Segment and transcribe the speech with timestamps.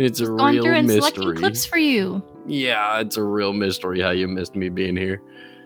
[0.00, 1.10] It's a real through and mystery.
[1.12, 2.22] selecting clips for you.
[2.46, 5.20] Yeah, it's a real mystery how you missed me being here.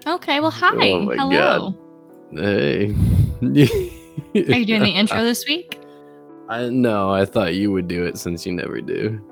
[0.08, 0.72] Okay, well, hi.
[0.74, 1.72] Oh my Hello.
[2.32, 2.86] Hey.
[3.42, 5.80] Are you doing the intro this week?
[6.48, 9.24] I no, I thought you would do it since you never do.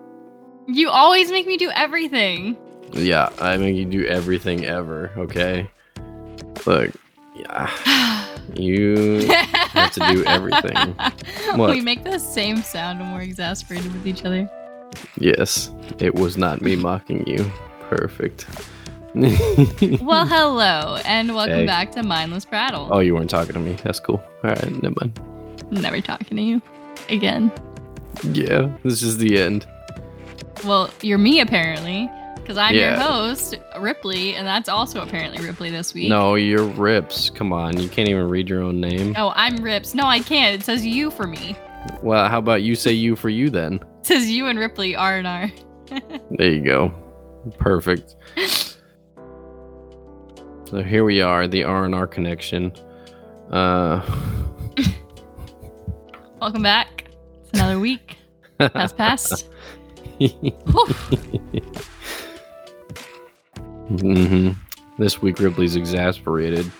[0.68, 2.56] You always make me do everything.
[2.92, 5.68] Yeah, I make you do everything ever, okay?
[6.64, 6.92] Look,
[7.34, 10.94] yeah, you have to do everything.
[11.56, 11.70] What?
[11.70, 14.48] We make the same sound when we're exasperated with each other.
[15.18, 17.50] Yes, it was not me mocking you.
[17.88, 18.46] Perfect.
[19.14, 21.66] Well, hello, and welcome Hey.
[21.66, 22.88] back to Mindless Prattle.
[22.90, 23.76] oh, you weren't talking to me.
[23.84, 24.22] That's cool.
[24.42, 25.20] All right, never mind.
[25.70, 26.62] Never talking to you
[27.10, 27.52] again.
[28.22, 29.66] Yeah, this is the end.
[30.64, 35.92] Well, you're me apparently, because I'm your host, Ripley, and that's also apparently Ripley this
[35.92, 36.08] week.
[36.08, 37.28] No, you're Rips.
[37.28, 39.14] Come on, you can't even read your own name.
[39.18, 39.94] Oh, I'm Rips.
[39.94, 40.54] No, I can't.
[40.58, 41.54] It says you for me.
[42.02, 43.78] Well, how about you say you for you then?
[44.02, 45.50] Says you and Ripley R and R.
[46.30, 46.92] There you go.
[47.58, 48.16] Perfect.
[50.68, 52.72] So here we are, the R and R connection.
[53.50, 54.00] Uh,
[56.40, 57.04] Welcome back.
[57.42, 58.16] It's another week
[58.58, 59.48] has passed.
[60.18, 60.30] Whew.
[64.00, 64.50] hmm
[64.98, 66.70] This week Ripley's exasperated.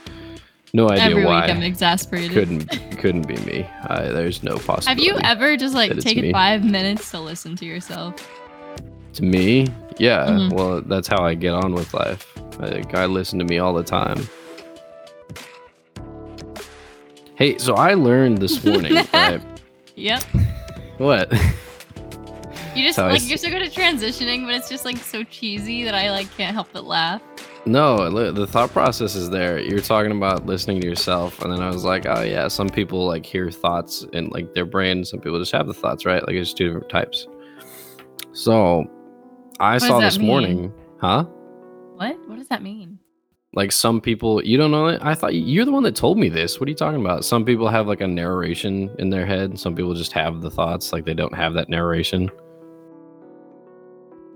[0.75, 1.43] No idea Every why.
[1.47, 2.33] week I'm exasperated.
[2.33, 2.67] couldn't
[2.99, 3.67] couldn't be me.
[3.89, 4.89] I, there's no possibility.
[4.89, 6.33] Have you ever just like taken me.
[6.33, 8.15] five minutes to listen to yourself?
[9.15, 9.67] To me,
[9.99, 10.27] yeah.
[10.29, 10.53] Mhm.
[10.55, 12.27] Well, that's how I get on with life.
[12.59, 14.27] Like, I listen to me all the time.
[17.35, 18.95] Hey, so I learned this morning.
[19.13, 19.43] right?
[19.97, 20.23] Yep.
[20.99, 21.33] What?
[22.75, 25.95] You just like you're so good at transitioning, but it's just like so cheesy that
[25.95, 27.21] I like can't help but laugh.
[27.67, 29.61] No, the thought process is there.
[29.61, 33.07] You're talking about listening to yourself, and then I was like, oh yeah, some people
[33.07, 35.05] like hear thoughts in like their brain.
[35.05, 36.27] Some people just have the thoughts, right?
[36.27, 37.27] Like it's two different types.
[38.33, 38.87] So,
[39.61, 40.27] I does saw this mean?
[40.27, 41.25] morning, huh?
[41.97, 42.17] What?
[42.27, 42.99] What does that mean?
[43.55, 44.99] Like some people, you don't know it.
[45.03, 46.59] I thought you're the one that told me this.
[46.59, 47.23] What are you talking about?
[47.23, 49.59] Some people have like a narration in their head.
[49.59, 52.31] Some people just have the thoughts, like they don't have that narration.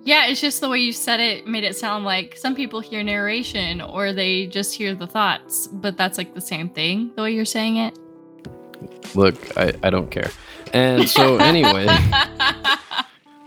[0.07, 3.03] Yeah, it's just the way you said it made it sound like some people hear
[3.03, 7.33] narration or they just hear the thoughts, but that's like the same thing, the way
[7.33, 7.99] you're saying it.
[9.17, 10.31] Look, I, I don't care.
[10.73, 11.89] And so anyway,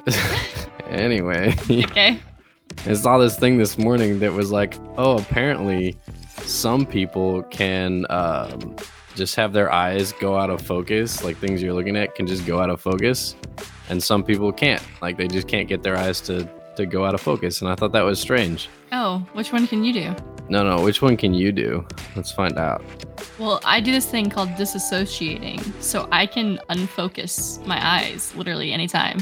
[0.89, 2.19] anyway, okay.
[2.85, 5.97] I saw this thing this morning that was like, oh, apparently
[6.41, 8.75] some people can um,
[9.19, 12.45] just have their eyes go out of focus, like things you're looking at can just
[12.47, 13.35] go out of focus,
[13.89, 14.81] and some people can't.
[15.01, 17.75] Like they just can't get their eyes to to go out of focus, and I
[17.75, 18.69] thought that was strange.
[18.93, 20.15] Oh, which one can you do?
[20.47, 21.85] No, no, which one can you do?
[22.15, 22.81] Let's find out.
[23.37, 29.19] Well, I do this thing called disassociating, so I can unfocus my eyes literally anytime.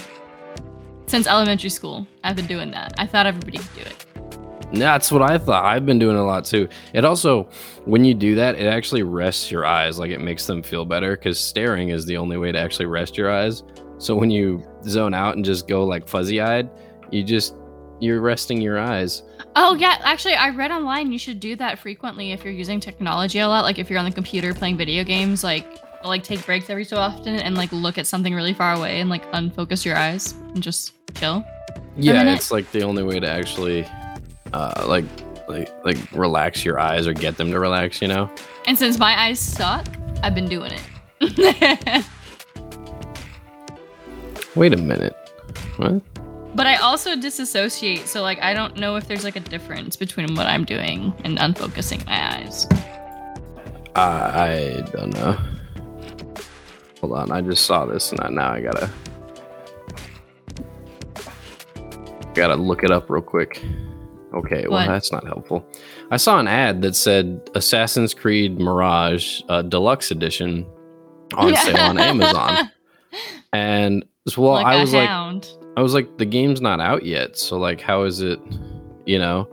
[1.07, 2.93] Since elementary school, I've been doing that.
[2.99, 4.05] I thought everybody could do it.
[4.73, 5.63] That's what I thought.
[5.63, 6.67] I've been doing a lot too.
[6.93, 7.49] It also,
[7.85, 9.97] when you do that, it actually rests your eyes.
[9.97, 13.17] Like it makes them feel better because staring is the only way to actually rest
[13.17, 13.63] your eyes.
[13.97, 16.69] So when you zone out and just go like fuzzy eyed,
[17.11, 17.55] you just,
[17.99, 19.23] you're resting your eyes.
[19.55, 23.39] Oh yeah, actually, I read online you should do that frequently if you're using technology
[23.39, 23.63] a lot.
[23.63, 25.65] Like if you're on the computer playing video games, like
[26.03, 29.09] like take breaks every so often and like look at something really far away and
[29.09, 31.43] like unfocus your eyes and just chill.
[31.95, 33.83] Yeah, it's like the only way to actually,
[34.53, 35.05] uh, like,
[35.47, 38.29] like, like relax your eyes or get them to relax, you know?
[38.65, 39.87] And since my eyes suck,
[40.23, 40.73] I've been doing
[41.19, 41.19] it.
[44.55, 45.15] Wait a minute.
[45.77, 46.01] What?
[46.57, 50.33] but I also disassociate, so like I don't know if there's like a difference between
[50.33, 52.65] what I'm doing and unfocusing my eyes.
[53.95, 55.37] Uh, I don't know.
[56.99, 58.89] Hold on, I just saw this and I, now I gotta
[62.33, 63.63] gotta look it up real quick.
[64.33, 64.87] Okay, well What?
[64.87, 65.65] that's not helpful.
[66.11, 70.65] I saw an ad that said Assassin's Creed Mirage uh, Deluxe Edition
[71.35, 72.69] on sale on Amazon,
[73.53, 75.49] and so, well, like I was like, hound.
[75.77, 78.39] I was like, the game's not out yet, so like, how is it,
[79.05, 79.47] you know?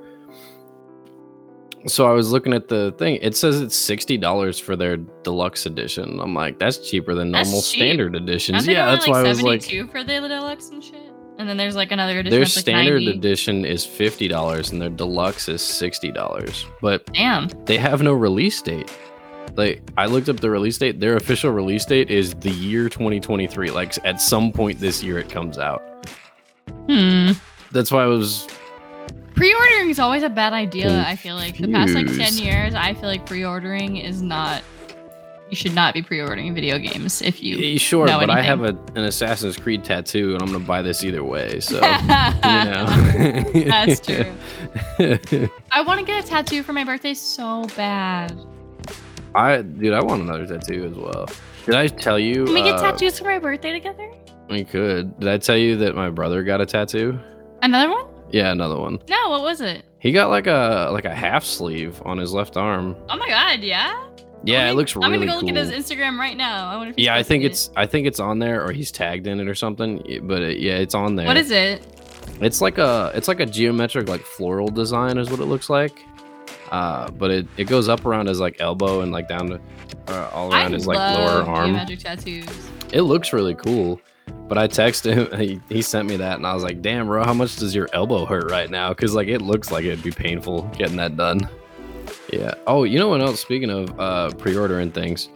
[1.87, 3.19] So I was looking at the thing.
[3.21, 6.19] It says it's sixty dollars for their deluxe edition.
[6.19, 8.67] I'm like, that's cheaper than normal standard editions.
[8.67, 11.04] Yeah, that's why I was like, 72 for the deluxe and shit.
[11.39, 12.31] And then there's like another edition.
[12.31, 16.67] their that's, like, standard edition is fifty dollars and their deluxe is sixty dollars.
[16.81, 17.49] But Damn.
[17.65, 18.91] they have no release date.
[19.57, 21.01] Like I looked up the release date.
[21.01, 23.71] Their official release date is the year 2023.
[23.71, 25.83] Like at some point this year it comes out.
[26.89, 27.33] Hmm.
[27.73, 28.47] That's why I was
[29.35, 31.05] Pre-ordering is always a bad idea.
[31.07, 34.63] I feel like the past like ten years, I feel like pre-ordering is not
[35.51, 37.57] you should not be pre-ordering video games if you.
[37.57, 41.05] Yeah, sure, but I have a, an Assassin's Creed tattoo, and I'm gonna buy this
[41.05, 41.61] either way.
[41.61, 45.49] So you know, That's true.
[45.71, 48.37] I want to get a tattoo for my birthday so bad.
[49.35, 51.29] I dude, I want another tattoo as well.
[51.67, 52.45] Did I tell you?
[52.45, 54.11] Can we get uh, tattoos for my birthday together?
[54.49, 55.19] We could.
[55.19, 57.19] Did I tell you that my brother got a tattoo?
[57.63, 58.07] Another one?
[58.31, 58.99] Yeah, another one.
[59.09, 59.85] No, what was it?
[59.99, 62.97] He got like a like a half sleeve on his left arm.
[63.09, 64.07] Oh my god, yeah.
[64.45, 65.49] Yeah, I'm it looks really I'm gonna go cool.
[65.49, 66.69] look at his Instagram right now.
[66.69, 69.41] I wonder yeah, I think it's I think it's on there or he's tagged in
[69.41, 70.21] it or something.
[70.25, 71.27] But it, yeah, it's on there.
[71.27, 71.87] What is it?
[72.41, 75.99] It's like a it's like a geometric like floral design is what it looks like.
[76.71, 79.61] Uh, but it, it goes up around his like elbow and like down to
[80.09, 81.69] uh, all I around his like lower arm.
[81.69, 82.49] geometric tattoos.
[82.93, 84.01] It looks really cool.
[84.49, 85.39] But I texted him.
[85.41, 87.89] He, he sent me that, and I was like, "Damn, bro, how much does your
[87.93, 91.49] elbow hurt right now?" Because like it looks like it'd be painful getting that done.
[92.35, 92.55] Yeah.
[92.67, 93.41] Oh, you know what else?
[93.41, 95.29] Speaking of uh, pre-ordering things,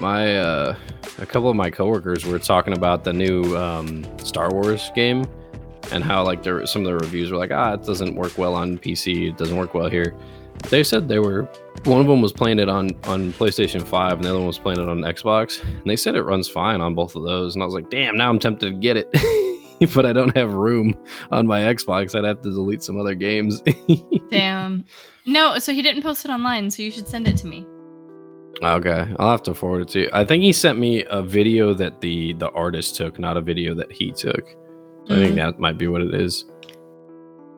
[0.00, 0.76] my uh,
[1.18, 5.24] a couple of my coworkers were talking about the new um, Star Wars game
[5.92, 8.54] and how like there some of the reviews were like, "Ah, it doesn't work well
[8.56, 9.28] on PC.
[9.28, 10.12] It doesn't work well here."
[10.70, 11.48] They said they were
[11.84, 14.58] one of them was playing it on on PlayStation 5 and the other one was
[14.58, 15.62] playing it on Xbox.
[15.62, 17.54] And they said it runs fine on both of those.
[17.54, 19.08] And I was like, damn, now I'm tempted to get it.
[19.94, 20.94] but I don't have room
[21.30, 22.14] on my Xbox.
[22.18, 23.62] I'd have to delete some other games.
[24.30, 24.84] Damn.
[25.26, 27.66] No, so he didn't post it online, so you should send it to me.
[28.62, 30.10] okay, I'll have to forward it to you.
[30.12, 33.74] I think he sent me a video that the the artist took, not a video
[33.74, 34.42] that he took.
[35.08, 35.36] I think Mhm.
[35.36, 36.44] that might be what it is.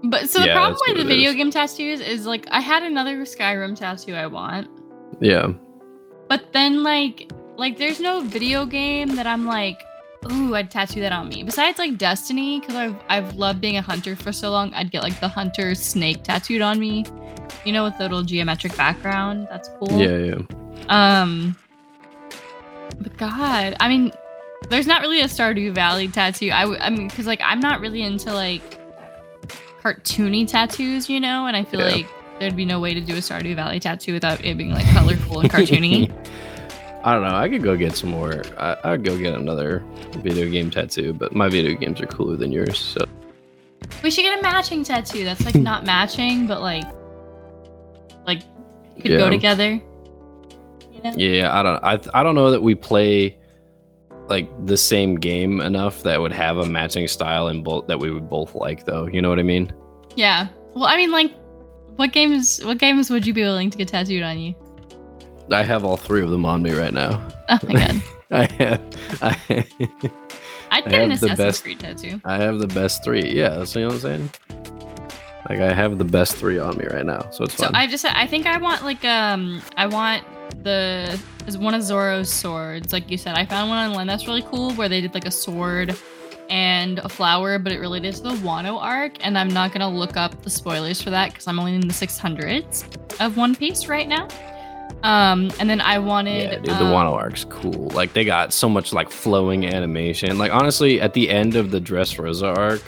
[0.05, 1.37] But so the Yeah, problem with the video is.
[1.37, 4.69] game tattoos is like I had another Skyrim tattoo I want,
[5.21, 5.53] Yeah.
[6.29, 9.79] but then like like there's no video game that I'm like,
[10.31, 11.43] ooh, I'd tattoo that on me.
[11.43, 15.03] Besides like Destiny, because I've I've loved being a hunter for so long, I'd get
[15.03, 17.05] like the hunter snake tattooed on me.
[17.65, 19.47] You know, with the little geometric background.
[19.51, 19.99] That's cool.
[20.01, 20.43] Yeah, yeah.
[20.89, 21.57] Um,
[23.01, 24.13] but God, I mean,
[24.69, 26.51] there's not really a Stardew Valley tattoo.
[26.53, 28.63] I, w- I mean, because like I'm not really into like
[29.83, 31.87] cartoony tattoos, you know, and I feel Yeah.
[31.97, 32.07] like
[32.39, 35.41] there'd be no way to do a Stardew Valley tattoo without it being like colorful
[35.41, 36.11] and cartoony.
[37.05, 37.35] I don't know.
[37.35, 38.43] I could go get some more.
[38.59, 39.83] I, I'd go get another
[40.19, 42.79] video game tattoo, but my video games are cooler than yours.
[42.79, 43.05] So
[44.03, 45.25] we should get a matching tattoo.
[45.25, 46.85] That's like not matching, but like,
[48.27, 48.43] like
[49.01, 49.19] could Yeah.
[49.19, 49.81] go together.
[50.93, 51.13] You know?
[51.17, 51.83] yeah, I don't.
[51.85, 53.37] I I don't know that we play
[54.29, 58.13] like the same game enough that would have a matching style and both that we
[58.13, 59.07] would both like, though.
[59.09, 59.73] You know what I mean?
[60.15, 60.47] Yeah.
[60.75, 61.35] Well, I mean, like,
[61.97, 62.65] what games?
[62.65, 64.55] What games would you be willing to get tattooed on you?
[65.55, 67.27] I have all three of them on me right now.
[67.49, 68.03] Oh my god.
[68.31, 68.83] I have.
[69.21, 69.39] I,
[70.71, 72.21] I'd I get an have the Assassin's best- Creed tattoo.
[72.25, 73.31] I have the best three.
[73.31, 74.31] Yeah, so you know what I'm saying?
[75.49, 77.75] Like I have the best three on me right now, so it's So fun.
[77.75, 80.25] I just I think I want like um I want
[80.63, 82.93] the is one of Zoro's swords.
[82.93, 85.31] Like you said, I found one online that's really cool where they did like a
[85.31, 85.95] sword
[86.49, 89.25] and a flower, but it related to the Wano arc.
[89.27, 91.95] And I'm not gonna look up the spoilers for that because I'm only in the
[91.95, 94.29] 600s of One Piece right now.
[95.03, 97.91] Um, and then I wanted Yeah, dude, the um, Wano arc's cool.
[97.91, 100.39] Like they got so much like flowing animation.
[100.39, 102.83] Like honestly, at the end of the Dressrosa arc,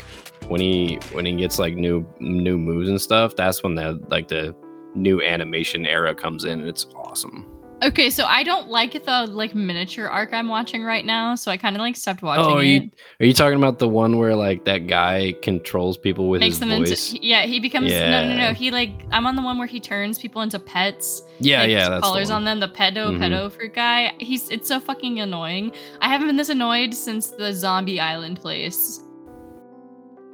[0.49, 4.29] when he when he gets like new new moves and stuff, that's when the like
[4.29, 4.55] the
[4.95, 7.54] new animation era comes in and it's awesome.
[7.83, 11.57] Okay, so I don't like the like miniature arc I'm watching right now, so I
[11.57, 12.67] kind of like stopped watching Oh, are it.
[12.67, 12.91] you
[13.21, 16.61] are you talking about the one where like that guy controls people with makes his
[16.61, 17.13] them voice?
[17.13, 19.81] into yeah he becomes no no no he like i'm on the one where he
[19.81, 23.19] turns people into pets yeah, like, yeah, that's the on them the pedo Mhm.
[23.19, 27.53] pedo fruit guy he's it's so fucking annoying i haven't been this annoyed since the
[27.53, 29.01] zombie island place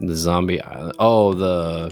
[0.01, 0.95] the zombie island.
[0.99, 1.91] Oh, the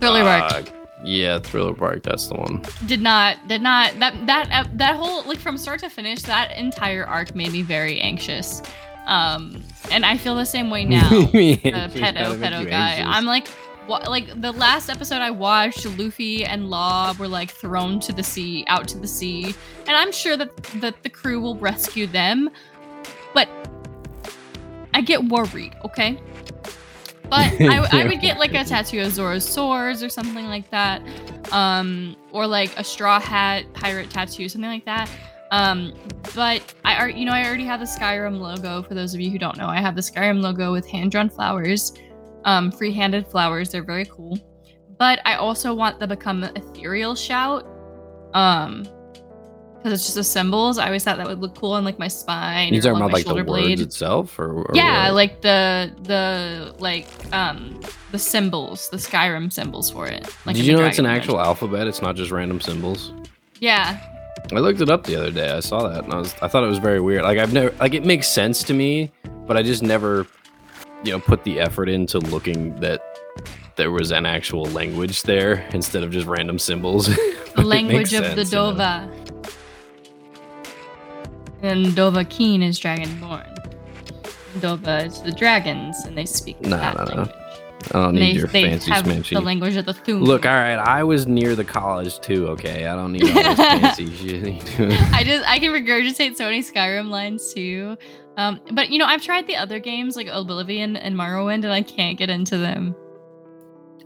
[0.00, 0.70] Thriller Bark.
[1.04, 2.02] Yeah, Thriller Bark.
[2.02, 2.62] That's the one.
[2.86, 6.56] did not did not that that uh, that whole like from start to finish that
[6.56, 8.62] entire arc made me very anxious
[9.06, 13.02] um and i feel the same way now the pedo pedo guy.
[13.04, 13.48] I'm like,
[13.88, 14.08] what?
[14.08, 18.64] Like the last episode I watched, Luffy and Law were like thrown to the sea,
[18.68, 19.56] out to the sea,
[19.86, 22.48] and I'm sure that that the crew will rescue them,
[23.34, 23.48] but
[24.94, 25.74] I get worried.
[25.84, 26.20] Okay.
[27.32, 31.00] But I, I would get like a tattoo of Zoro's swords or something like that,
[31.50, 35.08] um, or like a straw hat pirate tattoo, something like that.
[35.50, 35.94] Um,
[36.34, 38.82] but I, you know, I already have the Skyrim logo.
[38.82, 41.94] For those of you who don't know, I have the Skyrim logo with hand-drawn flowers,
[42.44, 43.70] um, free-handed flowers.
[43.70, 44.38] They're very cool.
[44.98, 47.66] But I also want the become ethereal shout,
[48.34, 48.86] um,
[49.82, 50.78] because it's just the symbols.
[50.78, 52.72] I always thought that would look cool on like my spine.
[52.72, 53.80] You or talking about my like the shoulder words blade.
[53.80, 55.14] itself, or, or Yeah, what?
[55.14, 57.80] like the the like um
[58.12, 60.28] the symbols, the Skyrim symbols for it.
[60.46, 61.88] Like Did you know it's an actual alphabet?
[61.88, 63.12] It's not just random symbols.
[63.58, 63.98] Yeah,
[64.52, 65.50] I looked it up the other day.
[65.50, 67.22] I saw that and I was I thought it was very weird.
[67.24, 69.10] Like I've never like it makes sense to me,
[69.46, 70.26] but I just never
[71.02, 73.02] you know put the effort into looking that
[73.76, 77.10] there was an actual language there instead of just random symbols.
[77.54, 79.06] The language of the Dova.
[81.62, 83.48] And Dovahkiin is Dragonborn.
[84.56, 87.14] Dova is the dragons, and they speak No, that no, no.
[87.14, 87.36] language.
[87.90, 89.30] I don't need they, your they fancy have smanchy.
[89.34, 90.22] the language of the Thu'um.
[90.22, 92.46] Look, all right, I was near the college too.
[92.48, 94.80] Okay, I don't need all this fancy shit.
[95.12, 97.96] I just I can regurgitate so many Skyrim lines too.
[98.36, 101.82] Um, but you know, I've tried the other games like Oblivion and Morrowind, and I
[101.82, 102.94] can't get into them.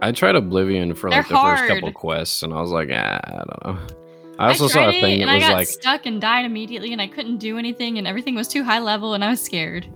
[0.01, 3.21] I tried Oblivion for like They're the first couple quests, and I was like, ah,
[3.25, 3.96] I don't know.
[4.39, 6.93] I also saw a thing it, that I was got like, stuck and died immediately,
[6.93, 9.87] and I couldn't do anything, and everything was too high level, and I was scared.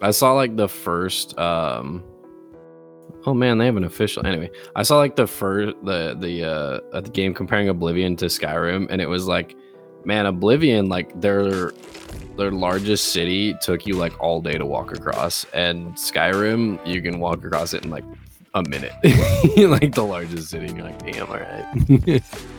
[0.00, 1.38] I saw like the first.
[1.38, 2.04] um
[3.26, 4.24] Oh man, they have an official.
[4.24, 8.26] Anyway, I saw like the first the the uh uh, the game comparing Oblivion to
[8.26, 9.56] Skyrim, and it was like,
[10.04, 11.72] man, Oblivion like their
[12.36, 17.18] their largest city took you like all day to walk across, and Skyrim you can
[17.18, 18.04] walk across it in like
[18.54, 18.92] a minute,
[19.56, 20.66] like the largest city.
[20.66, 22.22] And you're like, damn, all right.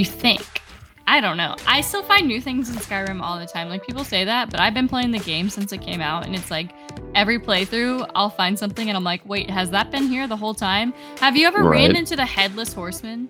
[0.00, 0.62] You think?
[1.06, 1.56] I don't know.
[1.66, 3.68] I still find new things in Skyrim all the time.
[3.68, 6.34] Like people say that, but I've been playing the game since it came out, and
[6.34, 6.70] it's like
[7.14, 10.54] every playthrough I'll find something, and I'm like, wait, has that been here the whole
[10.54, 10.94] time?
[11.18, 13.28] Have you ever ran into the headless horseman?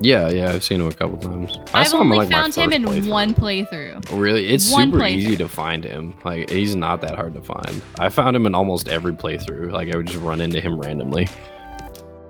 [0.00, 1.56] yeah, yeah, I've seen him a couple times.
[1.72, 3.08] I I've saw him only like found him in playthrough.
[3.08, 4.20] one playthrough.
[4.20, 6.14] Really, it's One super easy to find him.
[6.24, 7.80] Like he's not that hard to find.
[8.00, 9.70] I found him in almost every playthrough.
[9.70, 11.28] Like I would just run into him randomly.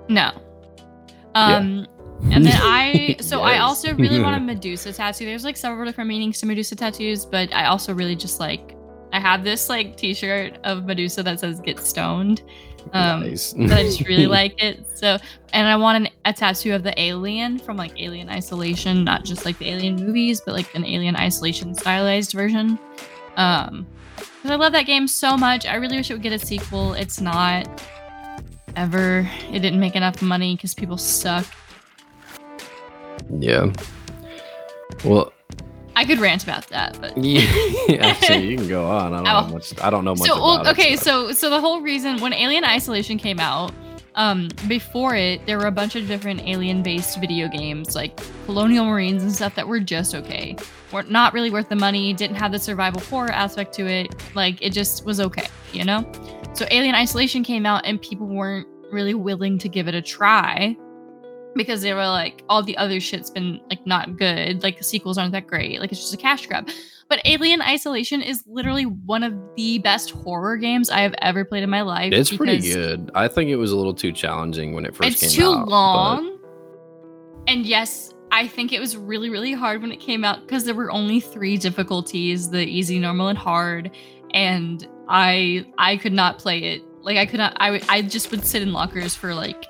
[0.09, 0.31] No.
[1.33, 1.85] Um, yeah.
[2.29, 5.25] And then I so I also really want a Medusa tattoo.
[5.25, 8.75] There's like several different meanings to Medusa tattoos, but I also really just like
[9.13, 12.43] I have this like t-shirt of Medusa that says get stoned.
[12.93, 13.53] Um nice.
[13.53, 14.85] but I just really like it.
[14.95, 15.17] So
[15.53, 19.45] and I want an, a tattoo of the alien from like Alien Isolation, not just
[19.45, 22.79] like the alien movies, but like an Alien Isolation stylized version.
[23.35, 23.87] Um
[24.17, 25.67] because I love that game so much.
[25.67, 26.93] I really wish it would get a sequel.
[26.93, 27.67] It's not
[28.75, 29.29] ever.
[29.51, 31.45] It didn't make enough money because people suck.
[33.39, 33.71] Yeah.
[35.03, 35.33] Well,
[35.95, 38.13] I could rant about that, but yeah.
[38.21, 39.13] So you can go on.
[39.13, 39.47] I don't Ow.
[39.47, 39.81] know much.
[39.81, 40.99] I don't know much so well, okay it.
[40.99, 43.73] so so the whole reason when alien isolation came out
[44.15, 48.83] um before it there were a bunch of different alien based video games like colonial
[48.83, 50.55] marines and stuff that were just okay
[50.91, 54.61] were not really worth the money didn't have the survival horror aspect to it like
[54.61, 56.09] it just was okay you know
[56.53, 60.75] so alien isolation came out and people weren't really willing to give it a try
[61.55, 65.17] because they were like all the other shit's been like not good like the sequels
[65.17, 66.69] aren't that great like it's just a cash grab
[67.11, 71.61] but Alien Isolation is literally one of the best horror games I have ever played
[71.61, 72.13] in my life.
[72.13, 73.11] It's pretty good.
[73.13, 75.23] I think it was a little too challenging when it first came out.
[75.23, 75.65] It's too out.
[75.65, 76.39] but- long.
[77.47, 80.73] And yes, I think it was really, really hard when it came out because there
[80.73, 83.91] were only three difficulties: the easy, normal, and hard.
[84.33, 86.83] And I, I could not play it.
[87.01, 87.57] Like I could not.
[87.59, 89.65] I, I just would sit in lockers for like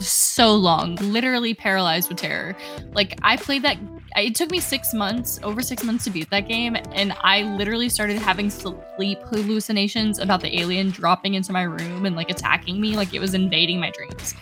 [0.00, 2.56] so long, literally paralyzed with terror.
[2.92, 3.78] Like I played that.
[4.16, 7.88] It took me six months, over six months to beat that game, and I literally
[7.88, 12.96] started having sleep hallucinations about the alien dropping into my room and like attacking me,
[12.96, 14.34] like it was invading my dreams.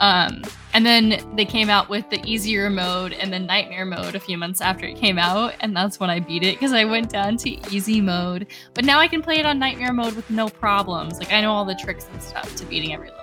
[0.00, 0.42] Um,
[0.74, 4.36] and then they came out with the easier mode and the nightmare mode a few
[4.36, 7.36] months after it came out, and that's when I beat it because I went down
[7.38, 8.48] to easy mode.
[8.74, 11.18] But now I can play it on nightmare mode with no problems.
[11.18, 13.21] Like I know all the tricks and stuff to beating every level.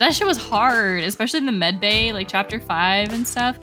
[0.00, 3.58] That shit was hard, especially in the med bay, like chapter five and stuff.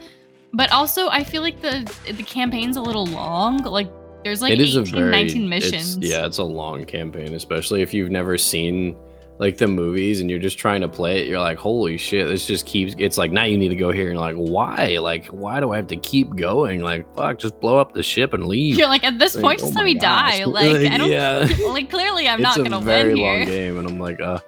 [0.53, 3.63] But also, I feel like the the campaign's a little long.
[3.63, 3.89] Like
[4.23, 5.97] there's like it is 18, a very 19 it's- missions.
[5.97, 8.95] yeah, it's a long campaign, especially if you've never seen
[9.37, 11.27] like the movies and you're just trying to play it.
[11.27, 12.95] You're like, holy shit, this just keeps.
[12.97, 14.97] It's like now you need to go here and you're like, why?
[15.01, 16.81] Like, why do I have to keep going?
[16.81, 18.77] Like, fuck, just blow up the ship and leave.
[18.77, 20.39] You're like at this Like, point, oh just my let me die.
[20.39, 20.47] gosh.
[20.53, 21.11] Like I don't.
[21.11, 21.47] yeah.
[21.67, 22.79] Like clearly, I'm it's not gonna win.
[22.79, 24.39] It's a very long game, and I'm like, uh,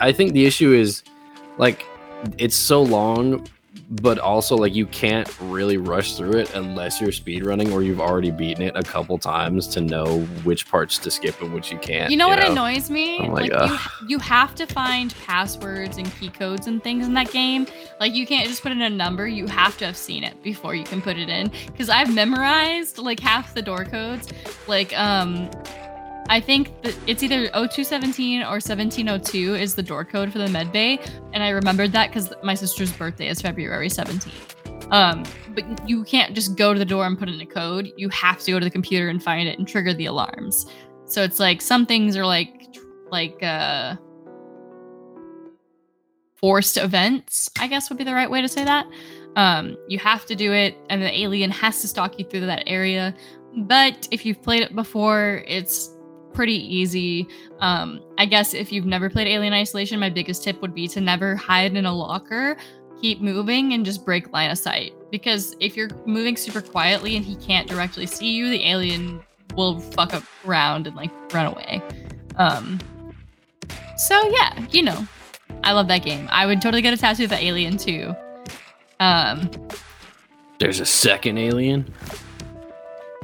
[0.00, 1.02] I think the issue is
[1.58, 1.84] like
[2.38, 3.46] it's so long,
[3.90, 8.30] but also like you can't really rush through it unless you're speedrunning or you've already
[8.30, 12.10] beaten it a couple times to know which parts to skip and which you can't.
[12.10, 13.18] You know what annoys me?
[13.18, 17.14] I'm like like, you, you have to find passwords and key codes and things in
[17.14, 17.66] that game.
[18.00, 19.28] Like you can't just put in a number.
[19.28, 21.52] You have to have seen it before you can put it in.
[21.66, 24.32] Because I've memorized like half the door codes.
[24.66, 25.50] Like um,
[26.28, 26.72] I think
[27.06, 30.98] it's either 0217 or 1702 is the door code for the med bay,
[31.32, 34.92] and I remembered that because my sister's birthday is February 17th.
[34.92, 37.92] Um, but you can't just go to the door and put in a code.
[37.96, 40.66] You have to go to the computer and find it and trigger the alarms.
[41.06, 42.76] So it's like some things are like
[43.10, 43.96] like uh
[46.36, 48.86] forced events, I guess would be the right way to say that.
[49.36, 52.64] Um, you have to do it, and the alien has to stalk you through that
[52.66, 53.14] area.
[53.56, 55.93] But if you've played it before, it's
[56.34, 57.26] pretty easy.
[57.60, 61.00] Um, I guess if you've never played Alien Isolation, my biggest tip would be to
[61.00, 62.56] never hide in a locker.
[63.00, 64.92] Keep moving and just break line of sight.
[65.10, 69.22] Because if you're moving super quietly and he can't directly see you, the alien
[69.54, 71.80] will fuck up around and like run away.
[72.36, 72.80] Um,
[73.96, 75.06] so yeah, you know,
[75.62, 76.28] I love that game.
[76.30, 78.14] I would totally get a tattoo of the alien too.
[79.00, 79.50] Um,
[80.58, 81.92] There's a second alien.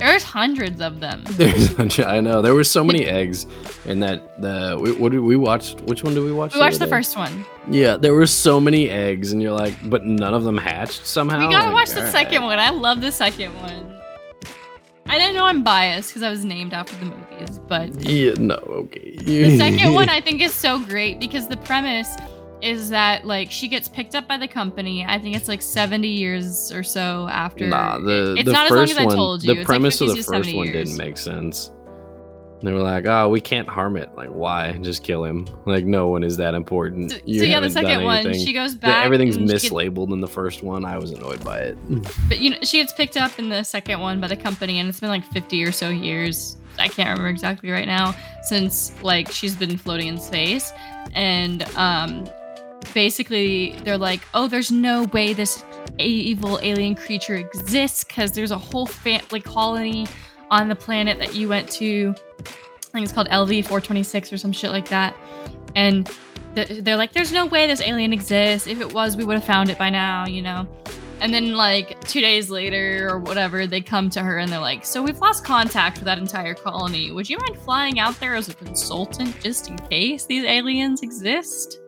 [0.01, 1.23] There's hundreds of them.
[1.31, 3.47] There's, I know there were so many eggs
[3.85, 4.41] in that.
[4.43, 5.75] The we- what did we watch?
[5.83, 6.55] Which one did we watch?
[6.55, 6.91] We watched the day?
[6.91, 7.45] first one.
[7.71, 11.47] Yeah, there were so many eggs, and you're like, but none of them hatched somehow.
[11.47, 12.13] We gotta Like, watch the alright.
[12.13, 12.59] second one.
[12.59, 13.87] I love the second one.
[15.07, 18.55] I didn't know I'm biased because I was named after the movies, but Yeah, no,
[18.55, 19.17] okay.
[19.17, 22.09] the second one I think is so great because the premise
[22.63, 25.05] is that like she gets picked up by the company.
[25.07, 27.67] I think it's like 70 years or so after.
[27.67, 29.55] Nah, the it's the not as long first as I one, told you.
[29.55, 30.89] the It's premise 50s of the first one years.
[30.89, 31.71] didn't make sense.
[32.63, 34.11] They were like, "Oh, we can't harm it.
[34.17, 34.73] Like, why?
[34.83, 35.49] Just kill him.
[35.65, 37.11] Like, no one is that important.
[37.11, 39.07] So, so yeah, the second one, she goes The- back.
[39.07, 40.85] everything's and she gets- mislabeled in the first one.
[40.85, 41.79] I was annoyed by it.
[42.29, 44.91] But you know, she gets picked up in the second one by the company, and
[44.91, 46.59] it's been like 50 or so years.
[46.79, 50.71] I can't remember exactly right now since like she's been floating in space,
[51.15, 52.29] and um,
[52.95, 55.65] basically they're like, oh, there's no way this
[55.99, 60.07] evil alien creature exists because there's a whole fa- like colony
[60.51, 62.15] on the planet that you went to.
[62.41, 65.15] I think it's called LV 426 or some shit like that,
[65.77, 66.11] and
[66.57, 68.67] th- they're like, there's no way this alien exists.
[68.67, 70.67] If it was, we would have found it by now, you know.
[71.21, 74.87] And then, like, two days later or whatever, they come to her and they're like,
[74.87, 77.13] So we've lost contact with that entire colony.
[77.13, 81.80] Would you mind flying out there as a consultant just in case these aliens exist?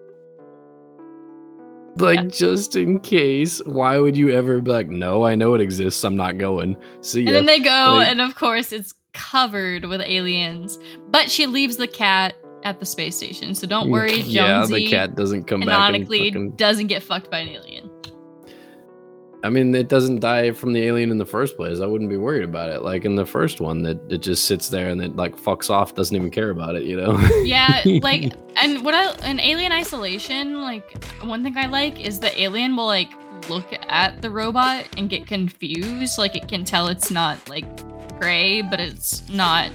[1.96, 2.26] Like, Yeah.
[2.28, 6.02] just in case, why would you ever be like, "No, I know it exists.
[6.04, 10.00] I'm not going." See And then they go, like- and of course, it's covered with
[10.00, 10.78] aliens.
[11.10, 13.54] But she leaves the cat at the space station.
[13.54, 15.68] So don't mm, worry, Jonesy yeah, the cat doesn't come back.
[15.68, 17.90] Canonically fucking, doesn't get fucked by an alien.
[19.44, 21.80] I mean, it doesn't die from the alien in the first place.
[21.80, 22.82] I wouldn't be worried about it.
[22.82, 25.94] Like in the first one, that it just sits there and it like fucks off,
[25.96, 26.84] doesn't even care about it.
[26.84, 27.18] You know?
[27.42, 32.40] Yeah, like, and what I, an alien isolation, like, one thing I like is the
[32.40, 33.10] alien will, like,
[33.48, 36.18] look at the robot and get confused.
[36.18, 37.64] Like, it can tell it's not, like,
[38.20, 39.72] gray, but it's not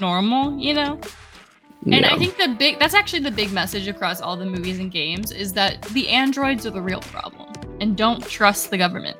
[0.00, 1.00] normal, you know?
[1.84, 2.14] And Yeah.
[2.14, 5.32] I think the big, that's actually the big message across all the movies and games
[5.32, 7.52] is that the androids are the real problem.
[7.80, 9.16] And don't trust the government.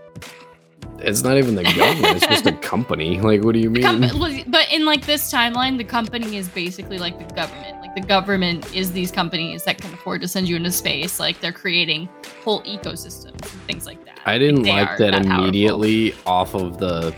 [1.01, 3.19] it's not even the government; it's just a company.
[3.31, 3.83] Like, what do you mean?
[3.83, 7.81] Com- but in like this timeline, the company is basically like the government.
[7.81, 11.19] Like the government is these companies that can afford to send you into space.
[11.19, 12.09] Like they're creating
[12.45, 14.21] whole ecosystems and things like that.
[14.27, 15.43] I didn't like are that, that powerful.
[15.43, 17.13] immediately off of the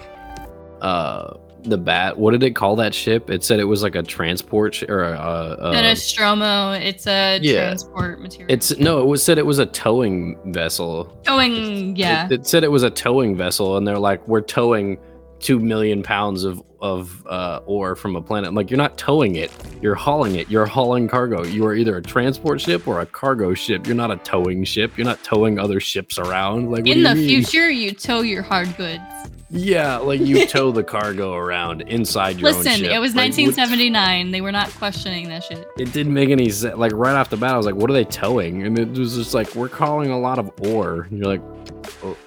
[0.80, 2.18] uh the bat.
[2.18, 3.30] What did it call that ship?
[3.30, 6.72] It said it was like a transport sh- or a, a, The um, a Nostromo,
[6.72, 7.66] it's a yeah.
[7.66, 8.52] transport material.
[8.52, 11.12] it's no, it was said it was a towing vessel.
[11.24, 12.26] going, yeah.
[12.26, 14.98] It, it said it was a towing vessel, and they're like, we're towing
[15.44, 18.48] two million pounds of of uh, ore from a planet.
[18.48, 20.50] I'm like, you're not towing it, you're hauling it.
[20.50, 21.42] You're hauling cargo.
[21.42, 23.86] You are either a transport ship or a cargo ship.
[23.86, 24.98] You're not a towing ship.
[24.98, 26.70] You're not towing other ships around.
[26.70, 27.26] Like, in the mean?
[27.26, 29.02] future, you tow your hard goods.
[29.50, 33.38] Yeah, like you tow the cargo around inside your own Listen, it was Like, what-
[33.38, 34.30] 1979.
[34.30, 35.66] They were not questioning that shit.
[35.78, 36.76] It didn't make any sense.
[36.76, 39.14] Like right off the bat, I was like, "What are they towing?" And it was
[39.14, 41.42] just like, "We're calling a lot of ore." And you're like,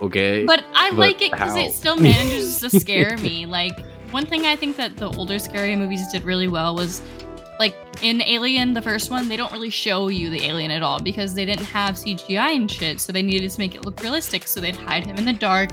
[0.01, 3.45] "Okay." But I like it because it still manages to scare me.
[3.45, 3.78] Like
[4.12, 7.02] one thing I think that the older scary movies did really well was
[7.60, 11.00] like in Alien, the first one, they don't really show you the alien at all
[11.00, 14.47] because they didn't have CGI and shit, so they needed to make it look realistic.
[14.47, 15.71] So they'd hide him in the dark,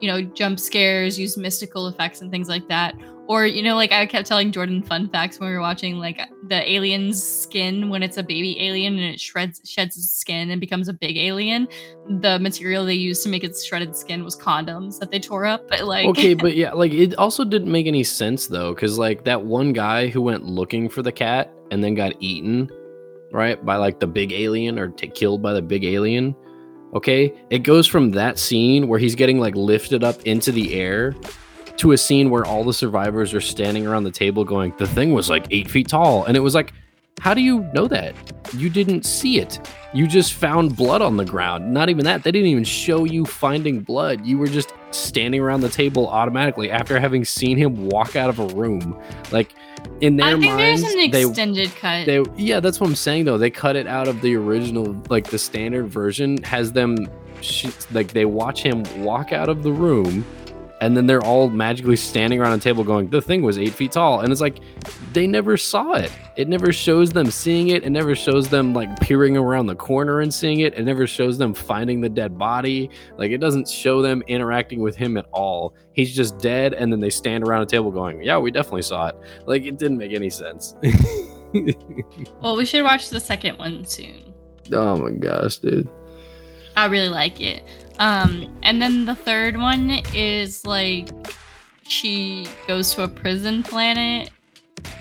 [0.00, 2.94] you know, jump scares, use mystical effects and things like that.
[3.30, 6.20] Or, you know, like I kept telling Jordan fun facts when we were watching like
[6.48, 10.60] the alien's skin when it's a baby alien and it shreds sheds its skin and
[10.60, 11.68] becomes a big alien.
[12.08, 15.68] The material they used to make its shredded skin was condoms that they tore up.
[15.68, 19.22] But like okay, but yeah, like it also didn't make any sense though, because like
[19.26, 22.68] that one guy who went looking for the cat and then got eaten,
[23.30, 26.34] right, by like the big alien or t- killed by the big alien.
[26.94, 31.14] Okay, it goes from that scene where he's getting like lifted up into the air
[31.80, 35.12] to a scene where all the survivors are standing around the table going, the thing
[35.14, 36.24] was like eight feet tall.
[36.24, 36.72] And it was like,
[37.20, 38.14] how do you know that?
[38.54, 39.66] You didn't see it.
[39.94, 41.72] You just found blood on the ground.
[41.72, 42.22] Not even that.
[42.22, 44.24] They didn't even show you finding blood.
[44.26, 48.38] You were just standing around the table automatically after having seen him walk out of
[48.38, 48.98] a room.
[49.32, 49.54] Like,
[50.02, 52.04] in their I think minds, there's an they extended cut.
[52.04, 55.28] they yeah that's what i'm saying though they cut it out of the original like
[55.30, 57.08] the standard version has them
[57.40, 60.22] sh- like they watch him walk out of the room
[60.80, 63.92] and then they're all magically standing around a table going the thing was eight feet
[63.92, 64.20] tall.
[64.20, 64.60] And it's like
[65.12, 66.10] they never saw it.
[66.36, 67.84] It never shows them seeing it.
[67.84, 70.74] It never shows them like peering around the corner and seeing it.
[70.74, 72.90] It never shows them finding the dead body.
[73.18, 75.74] Like it doesn't show them interacting with him at all.
[75.92, 79.08] He's just dead and then they stand around a table going yeah we definitely saw
[79.08, 79.16] it.
[79.46, 80.74] Like it didn't make any sense.
[82.40, 84.32] Well, we should watch the second one soon.
[84.72, 85.88] Oh my gosh, dude.
[86.76, 87.64] I really like it.
[88.00, 91.10] Um, and then the third one is like
[91.86, 94.30] she goes to a prison planet,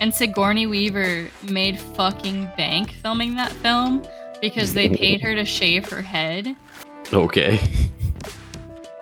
[0.02, 4.06] and Sigourney Weaver made fucking bank filming that film
[4.42, 6.56] because they paid her to shave her head.
[7.12, 7.60] Okay.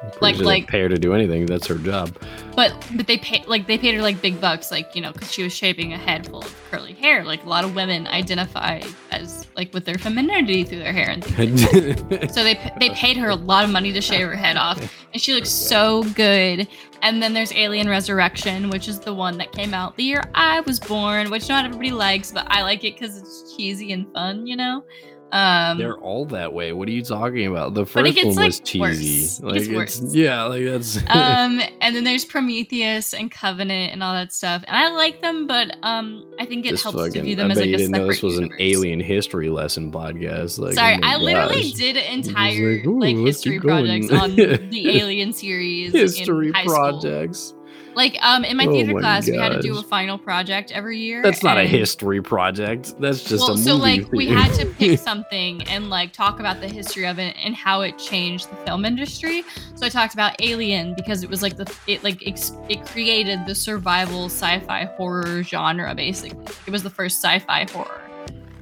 [0.04, 1.46] Like- Pretty sure they like- pay her to do anything.
[1.48, 2.16] That's her job.
[2.56, 5.32] But but they pay like they paid her like big bucks, like you know, because
[5.32, 7.24] she was shaving a head full of curly hair.
[7.24, 8.82] Like a lot of women identify
[9.12, 11.64] as like with their femininity through their hair and things.
[11.74, 12.30] Like.
[12.32, 14.80] So they they paid her a lot of money to shave her head off,
[15.14, 16.68] and she looks so good.
[17.02, 20.62] And then there's Alien Resurrection, which is the one that came out the year I
[20.62, 24.48] was born, which not everybody likes, but I like it because it's cheesy and fun,
[24.48, 24.84] you know.
[25.32, 26.72] Um, They're all that way.
[26.72, 27.74] What are you talking about?
[27.74, 28.80] The first gets, one like, was cheesy.
[28.82, 29.40] worse.
[29.40, 29.70] It it's
[30.02, 30.16] worse.
[30.16, 34.78] yeah, like that's um, and then there's Prometheus and Covenant and all that stuff, and
[34.78, 37.52] I like them, but um, I think it This helps to fucking- view them I
[37.52, 38.56] as like you a didn't know this was universe.
[38.58, 40.60] an alien history lesson podcast.
[40.60, 45.92] Like, Sorry, oh I literally did entire like, like history projects on the Alien series.
[45.92, 46.74] history in high School.
[46.76, 47.54] projects.
[47.98, 50.72] Like um, in my Oh theater my class, we had to do a final project
[50.72, 51.24] every year.
[51.24, 52.94] That's not a history project.
[53.00, 53.64] That's just well, a movie.
[53.64, 57.36] so like we had to pick something and like talk about the history of it
[57.44, 59.44] and how it changed the film industry.
[59.74, 63.48] So I talked about Alien because it was like the it like ex- it created
[63.48, 66.46] the survival sci-fi horror genre basically.
[66.68, 68.02] It was the first sci-fi horror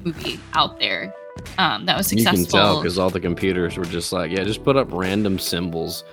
[0.06, 1.13] movie out there
[1.58, 2.39] um, that was successful.
[2.39, 2.60] You successful.
[2.60, 6.06] can tell because all the computers were just like, yeah, just put up random symbols.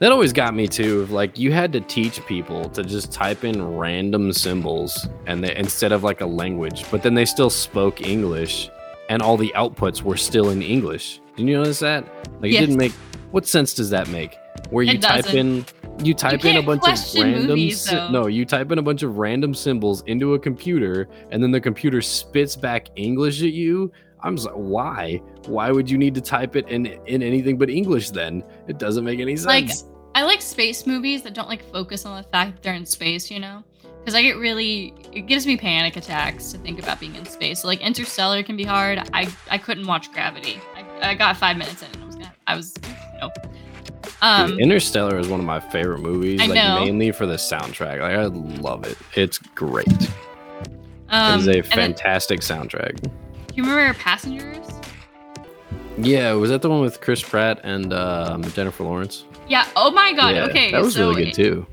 [0.00, 1.06] That always got me too.
[1.06, 5.92] Like you had to teach people to just type in random symbols and they, instead
[5.92, 8.70] of like a language, but then they still spoke English,
[9.08, 11.20] and all the outputs were still in English.
[11.36, 12.04] Did you notice that?
[12.40, 12.92] Like it didn't make.
[13.30, 14.36] What sense does that make?
[14.70, 15.64] Where you type in,
[16.02, 17.46] you type in a bunch of random.
[17.46, 18.10] movies, though.
[18.10, 21.60] no, you type in a bunch of random symbols into a computer, and then the
[21.60, 23.92] computer spits back English at you.
[24.24, 25.20] I'm just like, why?
[25.46, 28.10] Why would you need to type it in in anything but English?
[28.10, 29.46] Then it doesn't make any sense.
[29.46, 29.70] Like,
[30.14, 33.30] I like space movies that don't like focus on the fact that they're in space,
[33.30, 33.62] you know?
[34.00, 37.62] Because I get really, it gives me panic attacks to think about being in space.
[37.62, 39.08] So like Interstellar can be hard.
[39.12, 40.60] I I couldn't watch Gravity.
[40.74, 42.74] I, I got five minutes in and I was gonna, I was,
[43.20, 43.32] nope.
[44.22, 46.40] Um, Dude, Interstellar is one of my favorite movies.
[46.40, 46.80] I like know.
[46.84, 48.00] mainly for the soundtrack.
[48.00, 48.96] Like I love it.
[49.14, 49.88] It's great.
[51.08, 53.10] um, it is a and then- fantastic soundtrack.
[53.54, 54.66] Do you remember Passengers?
[55.96, 59.26] Yeah, was that the one with Chris Pratt and um, Jennifer Lawrence?
[59.46, 59.68] Yeah.
[59.76, 60.34] Oh my god.
[60.34, 60.72] yeah, okay.
[60.72, 61.66] that was so really good too.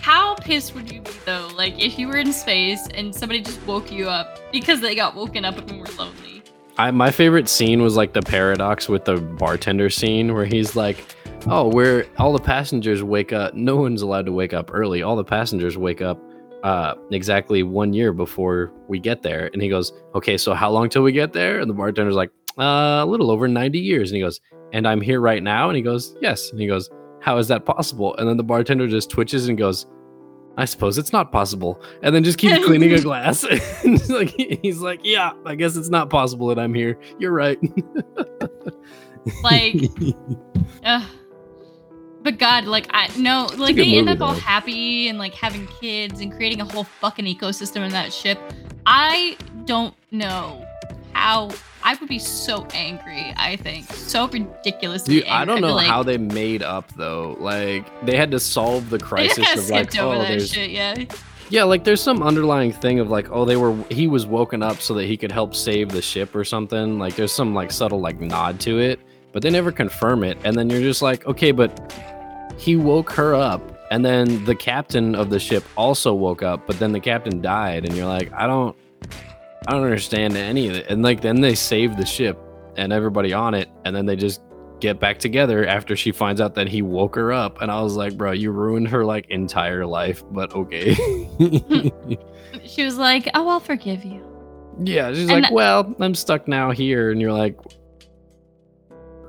[0.00, 1.50] How pissed would you be though?
[1.54, 5.14] Like if you were in space and somebody just woke you up because they got
[5.14, 6.42] woken up and were lonely.
[6.78, 11.04] I, my favorite scene was like the paradox with the bartender scene where he's like,
[11.46, 13.52] "Oh, where all the passengers wake up.
[13.52, 15.02] No one's allowed to wake up early.
[15.02, 16.18] All the passengers wake up
[16.62, 20.88] uh, exactly one year before we get there." And he goes, "Okay, so how long
[20.88, 24.16] till we get there?" And the bartender's like, uh, "A little over ninety years." And
[24.16, 24.40] he goes,
[24.72, 26.90] "And I'm here right now." And he goes, "Yes." And he goes,
[27.20, 29.86] "How is that possible?" And then the bartender just twitches and goes.
[30.58, 33.44] I suppose it's not possible, and then just keeps cleaning a glass.
[33.84, 34.30] And he's like,
[34.62, 36.98] he's like, yeah, I guess it's not possible that I'm here.
[37.18, 37.58] You're right.
[39.42, 39.74] Like,
[40.84, 41.02] ugh.
[42.26, 46.20] But God, like I no, like they end up all happy and like having kids
[46.20, 48.40] and creating a whole fucking ecosystem in that ship.
[48.84, 50.66] I don't know
[51.12, 51.52] how
[51.84, 53.32] I would be so angry.
[53.36, 55.20] I think so ridiculously.
[55.20, 57.36] Dude, I don't know like, how they made up though.
[57.38, 60.70] Like they had to solve the crisis kinda like, over oh, that there's shit.
[60.70, 61.04] Yeah.
[61.48, 64.80] yeah, like there's some underlying thing of like, oh, they were he was woken up
[64.80, 66.98] so that he could help save the ship or something.
[66.98, 68.98] Like there's some like subtle like nod to it,
[69.30, 70.36] but they never confirm it.
[70.42, 72.15] And then you're just like, okay, but
[72.56, 73.62] he woke her up.
[73.90, 77.84] And then the captain of the ship also woke up, but then the captain died,
[77.84, 78.76] and you're like, I don't,
[79.68, 80.86] I don't understand any of it.
[80.88, 82.36] And like then they save the ship
[82.76, 84.42] and everybody on it, and then they just
[84.80, 87.62] get back together after she finds out that he woke her up.
[87.62, 90.94] And I was like, bro, you ruined her like entire life, but okay.
[92.64, 94.22] She was like, "Oh, I'll forgive you."
[94.82, 97.56] yeah, she's And like, well, I'm stuck now here, and you're like,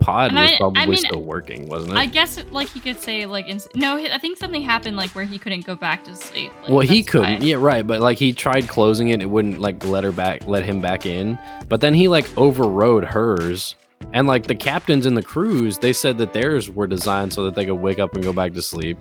[0.07, 1.97] pod And was I- probably I mean, still working, wasn't it?
[1.97, 3.97] I guess like he could say like ins- no.
[3.97, 6.51] I think something happened like where he couldn't go back to sleep.
[6.61, 7.41] Like, well, he couldn't.
[7.41, 7.45] why.
[7.45, 7.85] Yeah, right.
[7.85, 11.05] But like he tried closing it, it wouldn't like let her back, let him back
[11.05, 11.37] in.
[11.67, 13.75] But then he like overrode hers.
[14.13, 17.55] And like the captains in the cruise, they said that theirs were designed so that
[17.55, 18.97] they could wake up and go back to sleep.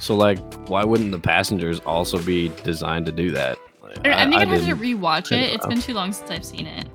[0.00, 3.58] So like, why wouldn't the passengers also be designed to do that?
[3.82, 5.54] Like, I, I think I'd have to rewatch I it.
[5.54, 6.88] It's been too long since I've seen it.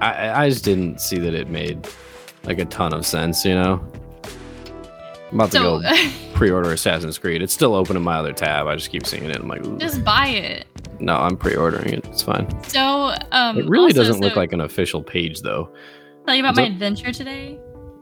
[0.00, 1.86] I, I- I just didn't see that it made
[2.44, 3.84] like a ton of sense, you know.
[5.30, 5.80] I'm about to go
[6.34, 7.40] pre-order Assassin's Creed.
[7.42, 8.66] It's still open in my other tab.
[8.66, 9.36] I just keep seeing it.
[9.36, 9.78] I'm like, Ooh.
[9.78, 10.66] just buy it.
[10.98, 12.04] no, I'm pre-ordering it.
[12.06, 12.48] It's fine.
[12.64, 15.72] So um, It really also, doesn't look like an official page though.
[16.26, 17.58] Tell you about my adventure today.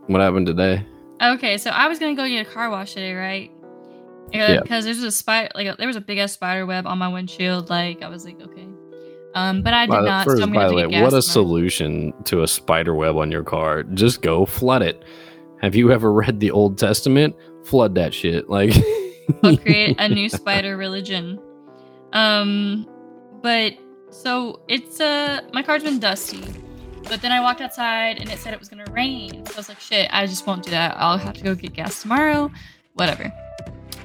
[0.07, 0.87] What happened today?
[1.22, 3.51] Okay, so I was gonna go get a car wash today, right?
[4.33, 4.61] Yeah.
[4.61, 7.09] Because there's a spider, like a, there was a big ass spider web on my
[7.09, 7.68] windshield.
[7.70, 8.66] Like I was like, okay,
[9.35, 10.25] um, but I did By not.
[10.25, 12.95] first, so I'm by the way, have to get what a solution to a spider
[12.95, 13.83] web on your car.
[13.85, 15.03] Just go flood it.
[15.61, 17.35] Have you ever read the Old Testament?
[17.64, 18.49] Flood that shit.
[18.49, 18.73] Like
[19.43, 21.38] I'll create a new spider religion.
[22.12, 22.88] Um,
[23.43, 23.75] but
[24.11, 26.43] so it's uh my car's been dusty,
[27.05, 29.45] but then I walked outside and it said it was gonna rain.
[29.47, 30.97] So I was like, shit, I just won't do that.
[30.97, 32.51] I'll have to go get gas tomorrow,
[32.95, 33.33] whatever.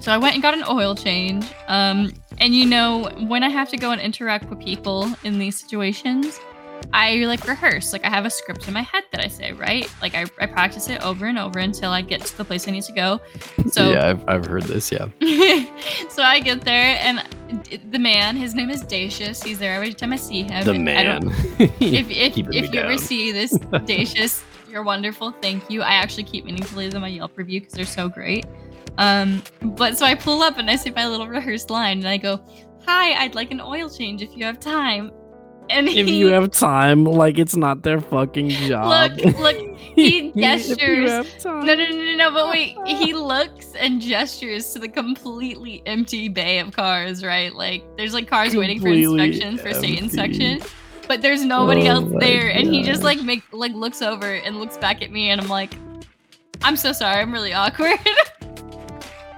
[0.03, 1.45] So I went and got an oil change.
[1.69, 5.57] Um, and you know when I have to go and interact with people in these
[5.57, 6.41] situations.
[6.91, 9.89] I like rehearse, like I have a script in my head that I say, right?
[10.01, 12.71] Like I, I practice it over and over until I get to the place I
[12.71, 13.21] need to go.
[13.71, 14.91] So yeah, I've, I've heard this.
[14.91, 15.07] Yeah.
[16.09, 17.23] so I get there, and
[17.89, 19.41] the man, his name is Dacius.
[19.41, 20.65] He's there every time I see him.
[20.65, 21.35] The and I don't- man.
[21.79, 25.31] If if, if you ever see this, Dacius, you're wonderful.
[25.31, 25.81] Thank you.
[25.81, 28.45] I actually keep meaning to leave them a Yelp review because they're so great.
[28.97, 32.17] Um, but so I pull up and I say my little rehearsed line, and I
[32.17, 32.39] go,
[32.85, 35.11] "Hi, I'd like an oil change if you have time."
[35.69, 39.13] And if he, you have time, like it's not their fucking job.
[39.17, 41.43] look, look, he gestures.
[41.45, 42.77] No, no, no, no, no, but wait.
[42.85, 47.53] He looks and gestures to the completely empty bay of cars, right?
[47.53, 50.61] Like, there's like cars waiting for Completely inspection, for state inspection,
[51.07, 52.49] but there's nobody Oh else there.
[52.49, 55.47] And he just like make like looks over and looks back at me, and I'm
[55.47, 55.73] like,
[56.61, 57.99] I'm so sorry, I'm really awkward.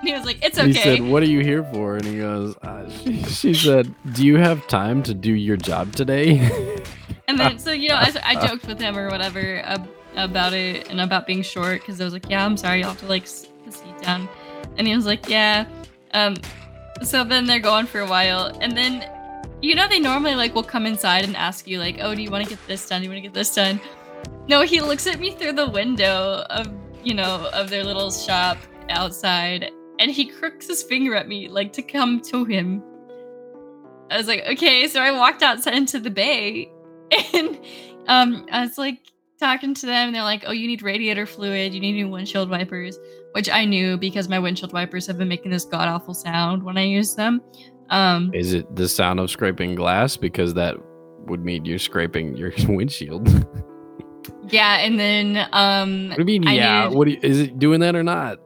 [0.08, 2.56] he was like, It's okay." He said, "What are you here for?" And he goes,
[2.62, 6.40] uh, she, "She said, do you have time to do your job today?"
[7.28, 10.90] And then, so you know, I, I joked with him or whatever ab- about it
[10.92, 13.24] and about being short because I was like, "Yeah, I'm sorry, you'll have to like
[13.24, 14.30] s- the seat down,"
[14.78, 15.66] and he was like, "Yeah."
[16.14, 16.36] Um,
[17.02, 19.10] so then they're going for a while, and then,
[19.62, 22.30] you know, they normally like will come inside and ask you like, "Oh, do you
[22.30, 23.02] want to get this done?
[23.02, 23.82] Do you want to get this done?"
[24.48, 26.72] No, he looks at me through the window of
[27.04, 31.72] you know of their little shop outside, and he crooks his finger at me like
[31.74, 32.84] to come to him.
[34.12, 36.72] I was like, okay, so I walked outside into the bay
[37.34, 37.60] and
[38.08, 39.00] um I was like
[39.40, 42.50] talking to them and they're like, "Oh, you need radiator fluid, you need new windshield
[42.50, 42.98] wipers,"
[43.34, 46.78] which I knew because my windshield wipers have been making this god awful sound when
[46.78, 47.42] I use them.
[47.90, 50.18] Um Is it the sound of scraping glass?
[50.18, 50.76] Because that
[51.28, 53.28] would mean you're scraping your windshield.
[54.50, 56.48] yeah, and then um do you mean?
[56.48, 56.84] I yeah.
[56.86, 58.40] needed- What do you, is it doing that or not?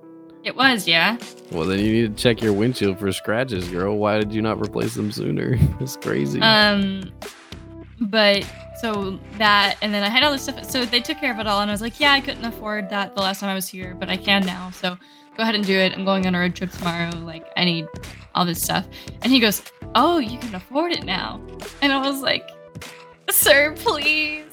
[0.43, 1.17] It was, yeah.
[1.51, 3.97] Well, then you need to check your windshield for scratches, girl.
[3.97, 5.57] Why did you not replace them sooner?
[5.79, 6.41] It's crazy.
[6.41, 7.11] Um
[8.01, 8.49] but
[8.81, 11.47] so that and then I had all this stuff so they took care of it
[11.47, 13.67] all and I was like, "Yeah, I couldn't afford that the last time I was
[13.67, 14.97] here, but I can now." So
[15.35, 15.93] go ahead and do it.
[15.93, 17.11] I'm going on a road trip tomorrow.
[17.17, 17.87] Like I need
[18.35, 18.85] all this stuff.
[19.21, 19.61] And he goes,
[19.95, 21.41] "Oh, you can afford it now."
[21.81, 22.49] And I was like,
[23.29, 24.48] "Sir, please."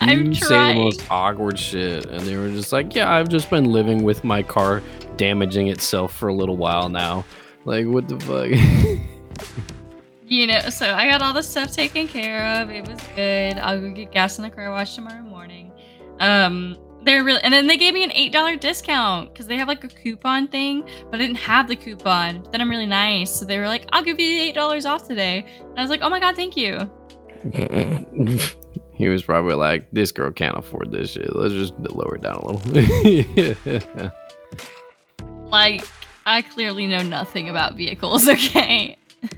[0.00, 3.50] I'm you say the most awkward shit, and they were just like, "Yeah, I've just
[3.50, 4.82] been living with my car
[5.16, 7.24] damaging itself for a little while now."
[7.64, 9.00] Like, what the fuck?
[10.28, 12.68] You know, so I got all the stuff taken care of.
[12.68, 13.58] It was good.
[13.58, 15.70] I'll go get gas in the car wash tomorrow morning.
[16.18, 19.68] Um, they're really, and then they gave me an eight dollar discount because they have
[19.68, 22.42] like a coupon thing, but I didn't have the coupon.
[22.42, 25.06] But then I'm really nice, so they were like, "I'll give you eight dollars off
[25.06, 26.90] today." And I was like, "Oh my god, thank you."
[28.96, 31.34] he was probably like, "This girl can't afford this shit.
[31.34, 34.12] Let's just lower it down a little."
[35.48, 35.86] Like,
[36.26, 38.28] I clearly know nothing about vehicles.
[38.36, 38.96] Okay,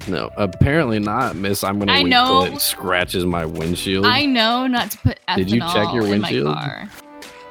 [0.09, 1.63] no, apparently not, Miss.
[1.63, 2.47] I'm gonna I wait know.
[2.47, 4.07] till it scratches my windshield.
[4.07, 6.55] I know not to put ethanol Did you check your in my windshield?
[6.55, 6.91] car.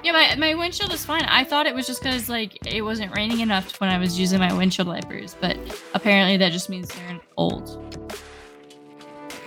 [0.03, 1.23] Yeah, my, my windshield is fine.
[1.23, 4.39] I thought it was just because like it wasn't raining enough when I was using
[4.39, 5.57] my windshield wipers, but
[5.93, 7.86] apparently that just means they're old.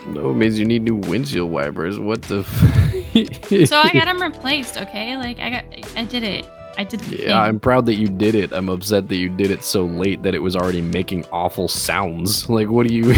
[0.06, 1.98] No, oh, it means you need new windshield wipers.
[1.98, 2.40] What the?
[2.40, 2.76] F-
[3.68, 4.76] So I got them replaced.
[4.76, 5.64] Okay, like I got,
[5.96, 6.46] I did it.
[6.78, 7.00] I did.
[7.00, 7.26] The thing.
[7.28, 8.52] Yeah, I'm proud that you did it.
[8.52, 12.48] I'm upset that you did it so late that it was already making awful sounds.
[12.48, 13.04] Like, what do you?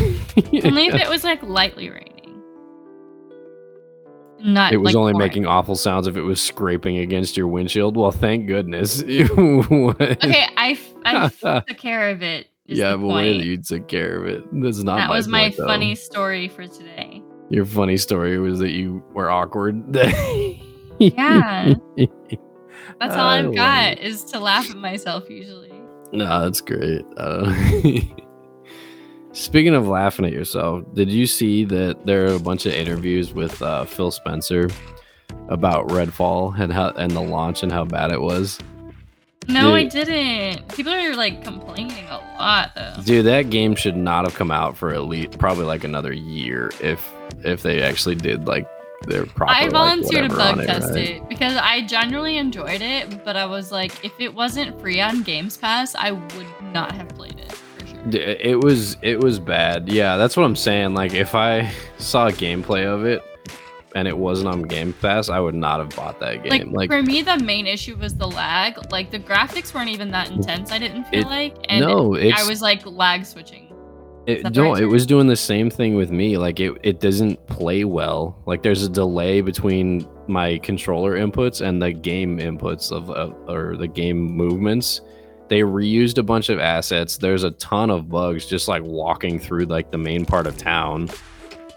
[0.65, 2.09] Only if it was like lightly raining.
[4.41, 5.29] Not It was like only pouring.
[5.29, 7.97] making awful sounds if it was scraping against your windshield.
[7.97, 9.01] Well, thank goodness.
[9.03, 10.01] What?
[10.01, 12.49] Okay, I f- I f- took care of it.
[12.75, 14.45] Yeah, the but way that you took care of it.
[14.63, 17.23] That's not that my was my point, funny story for today.
[17.51, 19.97] Your funny story was that you were awkward.
[20.99, 21.75] Yeah.
[21.97, 25.73] That's all I I've got is to laugh at myself usually.
[26.13, 27.05] No, that's great.
[27.17, 27.53] Uh,
[29.33, 33.33] speaking of laughing at yourself, did you see that there are a bunch of interviews
[33.33, 34.71] with uh, Phil Spencer
[35.49, 38.59] about Redfall and how and the launch and how bad it was?
[39.49, 40.69] No, I didn't.
[40.69, 42.95] People are like complaining a lot though.
[43.05, 46.71] Dude, that game should not have come out for at least probably like another year
[46.81, 47.11] if
[47.45, 48.69] if they actually did like
[49.07, 49.53] their proper.
[49.53, 51.09] I like, volunteered to bug test right?
[51.09, 55.23] it because I generally enjoyed it, but I was like, if it wasn't free on
[55.23, 58.01] Games Pass, I would not have played it for sure.
[58.13, 59.89] It was it was bad.
[59.89, 60.95] Yeah, that's what I'm saying.
[60.95, 63.23] Like if I saw gameplay of it
[63.95, 66.73] and it wasn't on Game Pass, I would not have bought that game.
[66.73, 68.79] Like, for me, the main issue was the lag.
[68.93, 70.73] Like the graphics weren't even that intense.
[70.73, 73.69] I didn't feel It- like, and no, it's I was like lag switching.
[74.27, 76.39] it, no, it was doing the same thing with me.
[76.39, 78.41] Like it it doesn't play well.
[78.47, 83.77] Like there's a delay between my controller inputs and the game inputs of, of or
[83.77, 85.01] the game movements.
[85.49, 87.19] They reused a bunch of assets.
[87.19, 91.11] There's a ton of bugs just like walking through like the main part of town.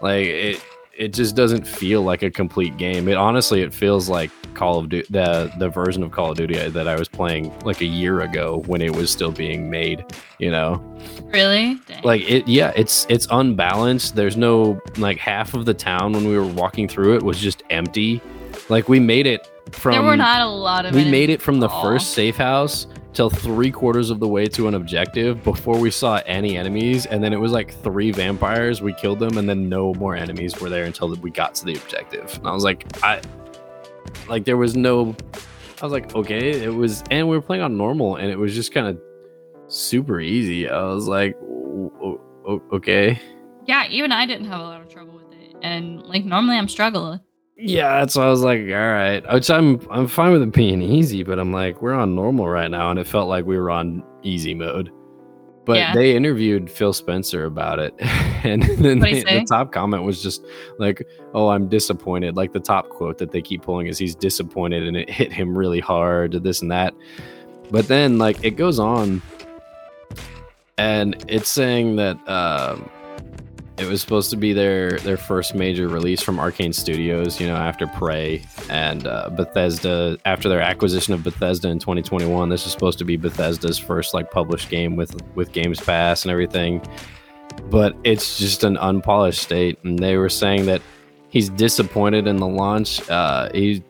[0.00, 0.64] Like it
[0.98, 3.08] it just doesn't feel like a complete game.
[3.08, 6.56] It honestly it feels like Call of Duty the the version of Call of Duty
[6.68, 10.04] that I was playing like a year ago when it was still being made,
[10.38, 10.82] you know
[11.26, 11.74] Really?
[11.86, 12.02] Dang.
[12.02, 16.36] like it yeah it's it's unbalanced there's no like half of the town when we
[16.38, 18.20] were walking through it was just empty
[18.70, 20.94] like we made it from there were not a lot of.
[20.94, 21.82] we made it from the all.
[21.82, 26.20] first safe house till three quarters of the way to an objective before we saw
[26.26, 28.82] any enemies and then it was like three vampires.
[28.82, 31.74] We killed them and then no more enemies were there until we got to the
[31.76, 32.36] objective.
[32.36, 33.22] And i was like i
[34.28, 35.16] like there was no
[35.80, 38.54] i was like okay it was and we were playing on normal and it was
[38.54, 39.00] just kind of
[39.68, 40.68] super easy.
[40.68, 41.36] I was like
[42.72, 43.18] okay.
[43.66, 46.68] Yeah, even I didn't have a lot of trouble with it, and like normally I'm
[46.68, 47.20] struggling.
[47.58, 49.22] Yeah, that's why I was like, all right.
[49.32, 52.70] Which I'm I'm fine with it being easy, but I'm like, we're on normal right
[52.70, 54.90] now, and it felt like we were on easy mode.
[55.64, 55.94] But Yeah.
[55.94, 57.94] they interviewed Phil Spencer about it,
[58.44, 60.44] and then they- the top comment was just
[60.78, 61.02] like,
[61.34, 64.96] "Oh, I'm disappointed." Like the top quote that they keep pulling is, "He's disappointed, and
[64.96, 66.94] it hit him really hard." This and that.
[67.70, 69.20] But then, like, it goes on,
[70.78, 72.88] and it's saying that um,
[73.78, 77.56] it was supposed to be their their first major release from Arkane Studios, you know,
[77.56, 82.48] after Prey and uh, Bethesda after their acquisition of Bethesda in 2021.
[82.48, 86.32] This is supposed to be Bethesda's first like published game with with Games Pass and
[86.32, 86.82] everything.
[87.70, 90.80] But it's just an unpolished state, and they were saying that
[91.28, 93.08] he's disappointed in the launch.
[93.10, 93.82] Uh, he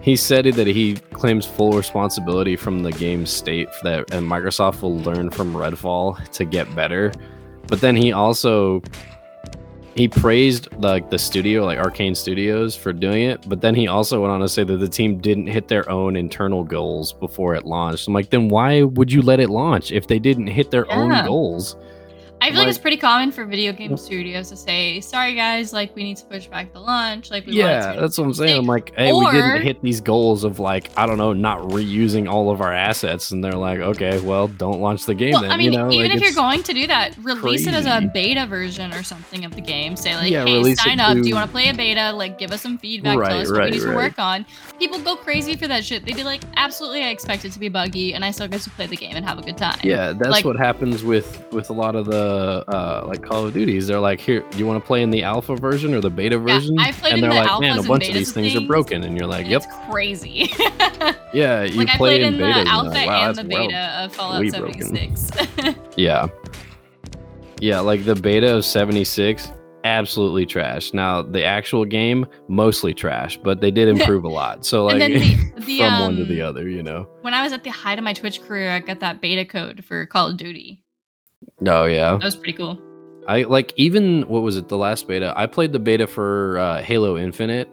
[0.00, 4.98] he said that he claims full responsibility from the game's state that, and Microsoft will
[4.98, 7.12] learn from Redfall to get better.
[7.70, 8.82] But then he also
[9.94, 13.48] he praised like the studio, like Arkane Studios, for doing it.
[13.48, 16.16] But then he also went on to say that the team didn't hit their own
[16.16, 18.08] internal goals before it launched.
[18.08, 21.24] I'm like, then why would you let it launch if they didn't hit their own
[21.24, 21.76] goals?
[22.42, 25.72] I feel like, Like- it's pretty common for video game studios to say, "Sorry guys,
[25.72, 28.34] like we need to push back the launch." Like we Yeah, to that's what I'm
[28.34, 28.56] saying.
[28.58, 32.30] I'm like, hey, we didn't hit these goals of like, I don't know, not reusing
[32.30, 33.30] all of our assets.
[33.30, 35.50] And they're like, okay, well, don't launch the game Well, then.
[35.50, 37.84] I mean, you know, even like, if you're going to do that, release it as
[37.86, 39.94] a beta version or something of the game.
[39.96, 41.14] Say like, Yeah, "Hey, sign up.
[41.16, 42.12] Do you want to play a beta?
[42.12, 43.18] Like, give us some feedback.
[43.18, 44.46] Right, tell us what right, we need to work on."
[44.78, 46.06] People go crazy for that shit.
[46.06, 48.70] They'd be like, "Absolutely, I expect it to be buggy, and I still get to
[48.70, 51.68] play the game and have a good time." Yeah, that's Like- what happens with with
[51.68, 52.29] a lot of the
[52.68, 53.86] uh like Call of Duties.
[53.86, 56.78] They're like, here, you want to play in the alpha version or the beta version?
[56.78, 58.66] I played and in they're the like, man, a bunch of these of things are
[58.66, 60.50] broken, and you're like, yep, It's crazy.
[61.32, 63.54] yeah, you like I played in the betas, and alpha like, wow, and the that's
[63.54, 65.16] well- beta of Fallout way broken.
[65.16, 65.76] 76.
[65.96, 66.28] Yeah,
[67.60, 69.48] yeah, like the beta of seventy six,
[69.84, 70.92] absolutely trash.
[70.94, 74.64] Now the actual game, mostly trash, but they did improve a lot.
[74.64, 77.08] So like the, the from um, one to the other, you know.
[77.22, 79.84] when I was at the height of my Twitch career, I got that beta code
[79.84, 80.82] for Call of Duty.
[81.66, 82.80] Oh yeah, That was pretty cool.
[83.28, 85.32] I like even what was it the last beta?
[85.36, 87.70] I played the beta for uh, Halo Infinite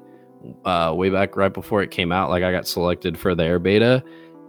[0.66, 2.30] uh, way back right before it came out.
[2.30, 4.04] Like I got selected for their beta,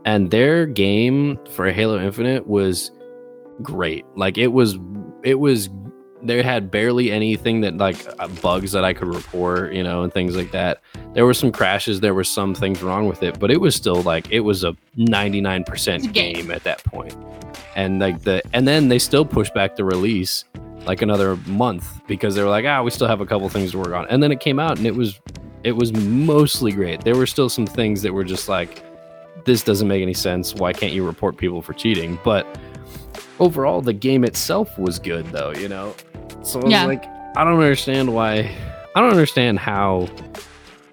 [0.05, 2.91] and their game for Halo Infinite was
[3.63, 4.05] great.
[4.17, 4.79] Like it was,
[5.25, 5.69] it was.
[6.23, 10.13] They had barely anything that like uh, bugs that I could report, you know, and
[10.13, 10.83] things like that.
[11.15, 14.03] There were some crashes, there were some things wrong with it, but it was still
[14.03, 16.35] like it was a ninety nine percent game.
[16.35, 17.17] game at that point.
[17.77, 20.45] And like the and then they still pushed back the release
[20.87, 23.79] like another month because they were like, ah, we still have a couple things to
[23.79, 24.07] work on.
[24.09, 25.21] And then it came out and it was
[25.65, 27.03] it was mostly great.
[27.03, 28.83] There were still some things that were just like,
[29.45, 30.55] this doesn't make any sense.
[30.55, 32.19] Why can't you report people for cheating?
[32.25, 32.47] But
[33.41, 35.53] overall, the game itself was good, though.
[35.53, 35.95] You know,
[36.43, 36.87] so Yeah.
[36.87, 37.05] like,
[37.37, 38.51] I don't understand why.
[38.95, 40.09] I don't understand how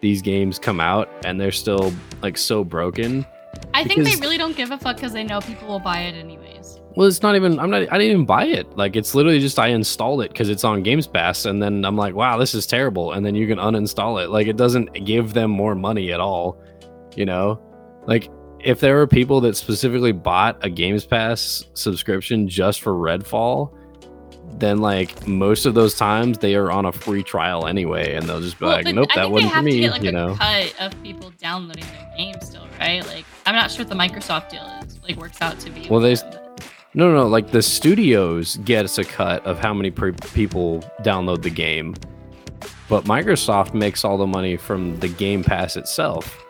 [0.01, 3.25] these games come out and they're still like so broken.
[3.73, 6.15] I think they really don't give a fuck because they know people will buy it
[6.15, 6.79] anyways.
[6.95, 7.59] Well, it's not even.
[7.59, 7.81] I'm not.
[7.91, 8.77] I didn't even buy it.
[8.77, 11.97] Like it's literally just I installed it because it's on Games Pass, and then I'm
[11.97, 13.11] like, wow, this is terrible.
[13.11, 14.29] And then you can uninstall it.
[14.29, 16.61] Like it doesn't give them more money at all.
[17.15, 17.59] You know,
[18.07, 18.29] like
[18.63, 23.73] if there were people that specifically bought a Games Pass subscription just for Redfall,
[24.53, 28.41] then like most of those times they are on a free trial anyway, and they'll
[28.41, 29.71] just be like, nope, that wasn't for me.
[29.73, 30.35] to get like you a know.
[30.35, 33.05] cut of people downloading their game still, right?
[33.07, 34.99] Like I'm not sure what the Microsoft deal is.
[35.03, 35.87] Like works out to be.
[35.89, 36.33] Well, they- them,
[36.93, 37.27] No, no, no.
[37.27, 41.93] Like the studios gets a cut of how many pre- people download the game,
[42.87, 46.44] but Microsoft makes all the money from the Game Pass itself.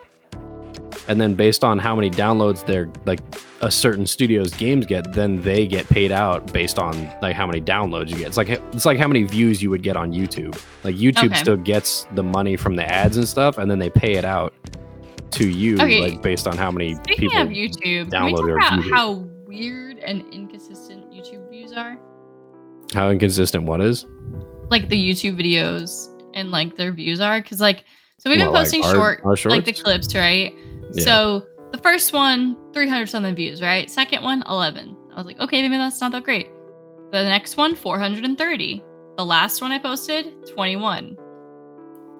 [1.08, 3.20] And then based on how many downloads their like
[3.60, 7.60] a certain studio's games get, then they get paid out based on like how many
[7.60, 8.26] downloads you get.
[8.28, 10.60] It's like it's like how many views you would get on YouTube.
[10.82, 11.34] Like YouTube Okay.
[11.36, 14.52] still gets the money from the ads and stuff, and then they pay it out
[15.32, 16.00] to you Okay.
[16.00, 17.42] like based on how many Speaking people.
[17.42, 19.12] of YouTube, can we download talk about how
[19.46, 21.96] weird and inconsistent YouTube views are?
[22.94, 24.06] how inconsistent what is?
[24.70, 27.84] Like the YouTube videos and like their views are, because like
[28.18, 30.54] so we've been Well, like posting our- short our like the clips, right?
[30.92, 31.04] Yeah.
[31.04, 33.90] So the first one, 300 something views, right?
[33.90, 34.96] Second one, 11.
[35.12, 36.48] I was like, okay, maybe that's not that great.
[37.12, 38.82] The next one, 430.
[39.16, 41.16] The last one I posted, 21.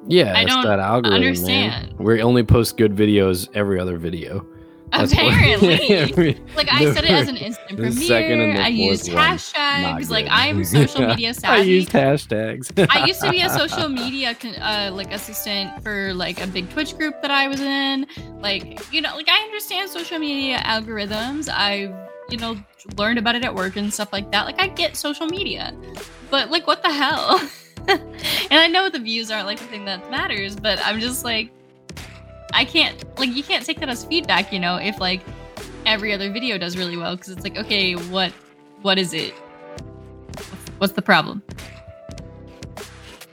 [0.08, 1.88] Yeah, I don't that algorithm, understand.
[1.88, 1.96] man.
[1.98, 4.46] We only post good videos every other video.
[4.92, 6.40] That's Apparently.
[6.56, 8.56] Like I set it as an instant premiere.
[8.58, 10.08] I used hashtags.
[10.08, 10.26] Like.
[10.30, 11.60] I'm social media savvy.
[11.60, 12.88] I used hashtags.
[12.90, 16.96] I used to be a social media uh, like assistant for like a big Twitch
[16.96, 18.06] group that I was in.
[18.40, 21.48] Like, you know, like I understand social media algorithms.
[21.52, 21.94] I've,
[22.30, 22.56] you know,
[22.96, 24.46] learned about it at work and stuff like that.
[24.46, 25.74] Like I get social media.
[26.30, 27.40] But like what the hell?
[27.88, 31.50] and I know the views aren't like the thing that matters, but I'm just like
[32.52, 35.22] I can't like you can't take that as feedback, you know, if like
[35.84, 38.32] every other video does really well because it's like, okay, what
[38.82, 39.34] what is it?
[40.78, 41.42] What's the problem?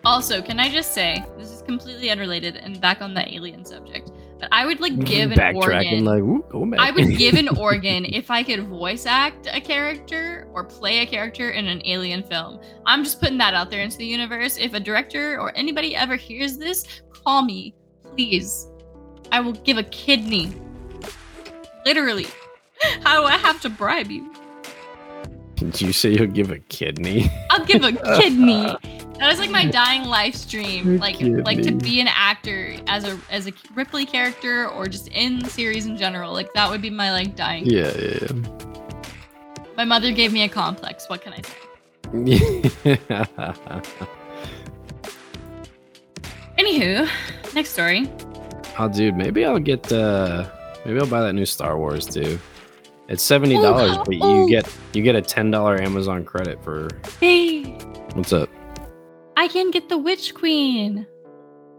[0.06, 4.12] Also, can I just say this is completely unrelated and back on the alien subject,
[4.38, 6.06] but I would like give an Backtracking, organ.
[6.52, 6.80] like, back.
[6.80, 11.06] I would give an organ if I could voice act a character or play a
[11.06, 12.60] character in an alien film.
[12.86, 14.58] I'm just putting that out there into the universe.
[14.58, 16.86] If a director or anybody ever hears this,
[17.24, 18.68] call me, please.
[19.34, 20.54] I will give a kidney.
[21.88, 22.28] Literally.
[23.04, 24.32] How do I have to bribe you?
[25.56, 27.32] Did you say you'll give a kidney?
[27.50, 28.78] I'll give a kidney.
[29.18, 31.00] That is like my dying life stream.
[31.00, 35.40] Like like to be an actor as a as a Ripley character or just in
[35.40, 36.32] the series in general.
[36.32, 37.66] Like that would be my like dying.
[37.66, 38.28] yeah, yeah,
[39.76, 41.10] My mother gave me a complex.
[41.10, 41.58] What can I say?
[42.84, 43.26] yeah.
[46.60, 47.10] Anywho,
[47.56, 48.08] next story.
[48.80, 49.92] Oh, dude, maybe I'll get.
[49.92, 50.46] uh
[50.86, 52.38] Maybe I'll buy that new Star Wars too.
[53.08, 56.90] It's seventy dollars, Oh, but you get you get a ten dollar Amazon credit for.
[57.20, 57.64] Hey,
[58.16, 58.50] What's up?
[59.38, 61.08] I can get the Witch Queen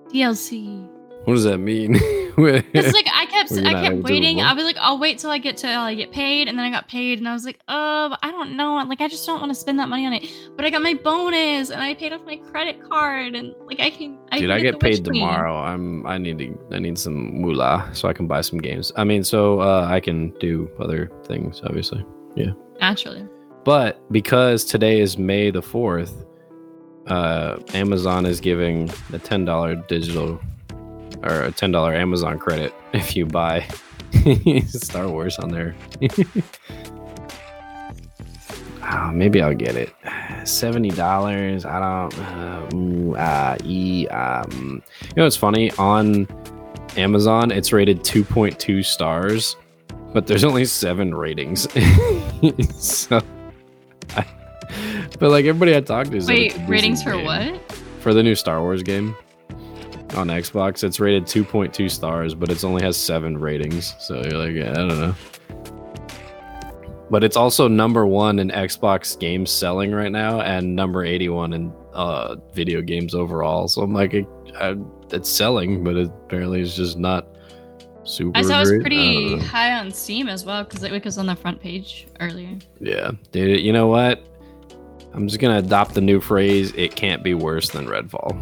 [0.09, 0.89] DLC.
[1.25, 1.99] What does that mean?
[2.37, 4.41] It's like I kept I kept waiting.
[4.41, 6.71] I was like, I'll wait till I get to like get paid, and then I
[6.71, 8.75] got paid, and I was like, oh, I don't know.
[8.89, 10.27] Like I just don't want to spend that money on it.
[10.57, 13.91] But I got my bonus, and I paid off my credit card, and like I
[13.91, 14.19] can.
[14.33, 15.57] I Dude, can I get Witch paid tomorrow.
[15.57, 18.93] I'm I need to I need some moolah so I can buy some games.
[18.97, 22.05] I mean, so uh, I can do other things, obviously.
[22.35, 22.51] Yeah,
[22.81, 23.29] naturally.
[23.65, 26.27] But because today is May the fourth,
[27.07, 30.41] uh, Amazon is giving a ten dollar digital
[31.25, 33.67] or a ten dollar Amazon credit if you buy
[34.67, 35.75] Star Wars on there.
[38.87, 39.95] Ah, maybe I'll get it.
[40.45, 41.65] Seventy dollars.
[41.65, 42.19] I don't.
[42.19, 45.71] Uh, ooh, uh, e, um, you know it's funny?
[45.79, 46.29] On
[46.97, 49.57] Amazon, it's rated two point two stars,
[50.13, 51.67] but there's only seven ratings.
[52.79, 53.23] so,
[54.11, 54.27] I,
[55.19, 57.25] but like everybody I talked to, Wait, ratings for game.
[57.25, 57.73] what?
[58.01, 59.17] For the new Star Wars game
[60.15, 63.95] on Xbox, it's rated 2.2 stars, but it only has seven ratings.
[63.99, 65.15] So you're like, yeah, I don't know.
[67.11, 71.73] But it's also number one in Xbox games selling right now, and number 81 in
[71.93, 73.69] uh, video games overall.
[73.69, 74.27] So I'm like, it,
[74.57, 74.77] I,
[75.11, 77.27] it's selling, but it apparently it's just not
[78.05, 78.39] super.
[78.39, 81.37] I saw it was pretty high on Steam as well because it was on the
[81.37, 82.59] front page earlier.
[82.81, 83.61] Yeah, dude.
[83.61, 84.25] You know what?
[85.13, 86.73] I'm just gonna adopt the new phrase.
[86.75, 88.35] It can't be worse than Redfall.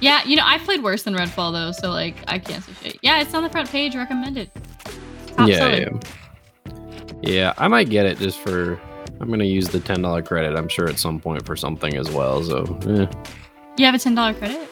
[0.00, 2.98] Yeah, you know, I've played worse than Redfall though, so like I can't say shit.
[3.02, 4.50] Yeah, it's on the front page, recommended.
[5.36, 5.82] Top yeah, selling.
[5.82, 6.00] yeah.
[7.22, 8.80] Yeah, I might get it just for.
[9.20, 10.56] I'm gonna use the ten dollar credit.
[10.56, 12.42] I'm sure at some point for something as well.
[12.42, 13.06] So, eh.
[13.76, 14.68] You have a ten dollar credit?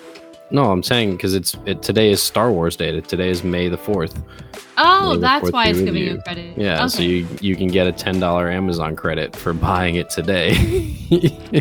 [0.50, 2.98] no, I'm saying because it's it, today is Star Wars Day.
[3.02, 4.18] Today is May the fourth.
[4.78, 6.56] Oh, Maybe that's fourth why it's giving you a credit.
[6.56, 10.54] Yeah, so you you can get a ten dollar Amazon credit for buying it today.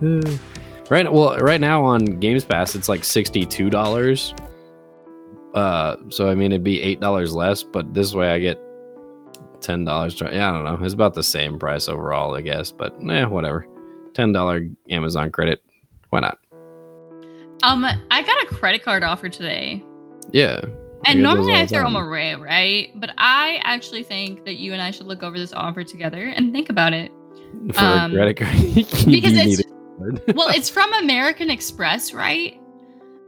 [0.90, 1.10] right.
[1.10, 4.34] Well, right now on Games Pass, it's like sixty two dollars.
[5.54, 8.60] Uh, so I mean, it'd be eight dollars less, but this way I get
[9.60, 10.20] ten dollars.
[10.20, 10.84] Yeah, I don't know.
[10.84, 12.70] It's about the same price overall, I guess.
[12.72, 13.66] But eh, whatever.
[14.14, 15.62] Ten dollar Amazon credit.
[16.10, 16.38] Why not?
[17.62, 19.84] Um, I got a credit card offer today.
[20.32, 20.60] Yeah.
[21.06, 22.90] And normally I throw them away, right?
[23.00, 26.52] But I actually think that you and I should look over this offer together and
[26.52, 27.10] think about it.
[27.72, 28.56] For Um, a credit card.
[29.06, 29.62] Because it's
[30.34, 32.56] well, it's from American Express, right?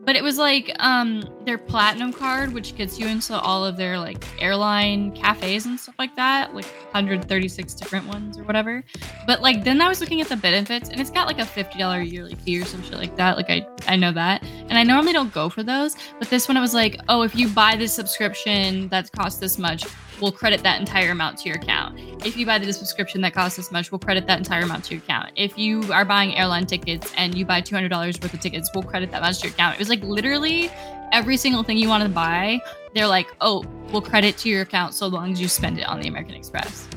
[0.05, 3.99] But it was like um their platinum card, which gets you into all of their
[4.01, 8.83] like airline cafes and stuff like that, like 136 different ones or whatever.
[9.29, 12.11] But like then I was looking at the benefits, and it's got like a $50
[12.11, 13.37] yearly fee or some shit like that.
[13.37, 16.57] Like I I know that, and I normally don't go for those, but this one
[16.57, 19.85] I was like, oh, if you buy this subscription that costs this much,
[20.23, 21.99] we'll credit that entire amount to your account.
[22.25, 24.95] If you buy the subscription that costs this much, we'll credit that entire amount to
[24.95, 25.33] your account.
[25.35, 27.91] If you are buying airline tickets and you buy $200
[28.23, 29.75] worth of tickets, we'll credit that much to your account.
[29.75, 30.71] It was like literally
[31.13, 32.61] every single thing you want to buy,
[32.95, 36.01] they're like, oh, we'll credit to your account so long as you spend it on
[36.01, 36.89] the American Express.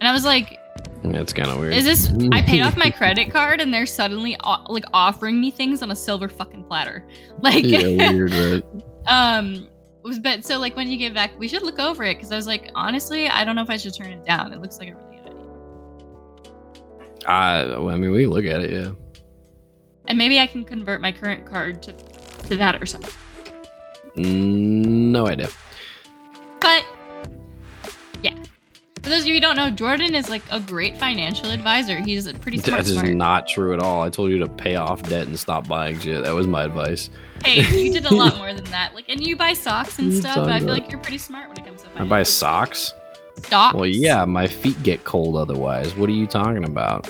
[0.00, 0.58] And I was like,
[1.04, 1.74] it's kind of weird.
[1.74, 2.10] is this?
[2.32, 4.38] I paid off my credit card and they're suddenly
[4.68, 7.04] like offering me things on a silver fucking platter.
[7.40, 8.64] Like, yeah, weird, right?
[9.06, 9.68] um
[10.22, 12.46] but so like when you get back we should look over it because i was
[12.46, 14.94] like honestly i don't know if i should turn it down it looks like a
[14.94, 15.40] really good idea
[17.26, 18.90] I, well, I mean, we look at it, yeah.
[20.08, 21.92] and maybe i can convert my current card to
[22.48, 23.12] to that or something
[24.16, 25.48] Mm, No idea.
[26.60, 26.84] but
[28.22, 28.34] yeah
[29.02, 32.26] for those of you who don't know jordan is like a great financial advisor he's
[32.26, 33.08] a pretty smart, That is smart.
[33.14, 34.02] not true at all.
[34.02, 36.22] I told you to pay off debt and stop buying shit.
[36.22, 37.10] That was my advice.
[37.44, 40.34] Hey you did a lot more than that like and you buy socks and stuff
[40.34, 42.92] talking i feel like you're pretty smart when it comes to I buy socks.
[43.42, 45.94] stocks Well, yeah, my feet get cold otherwise.
[45.96, 47.08] What are you talking about?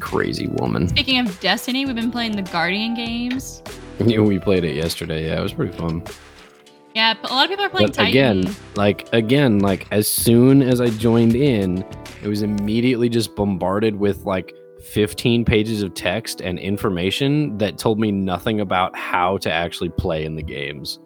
[0.00, 0.88] Crazy woman.
[0.88, 3.62] speaking of destiny we've been playing the guardian games
[3.98, 5.26] Yeah, we played it yesterday.
[5.26, 6.02] Yeah, it was pretty fun.
[6.94, 8.10] yeah but a lot of people are playing But Titan.
[8.40, 11.82] again, like again, like as soon as I joined in,
[12.22, 14.54] it was immediately just bombarded with like
[14.86, 20.24] 15 pages of text and information that told me nothing about how to actually play
[20.24, 20.98] in the games.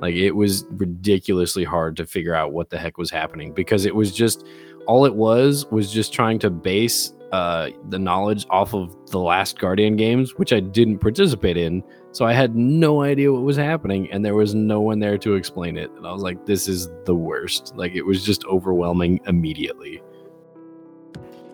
[0.00, 3.94] Like it was ridiculously hard to figure out what the heck was happening because it
[3.94, 4.46] was just
[4.86, 9.58] all it was was just trying to base uh, the knowledge off of the last
[9.58, 11.84] Guardian games, which I didn't participate in.
[12.12, 15.34] So I had no idea what was happening, and there was no one there to
[15.34, 15.90] explain it.
[15.92, 20.02] And I was like, "This is the worst." Like it was just overwhelming immediately.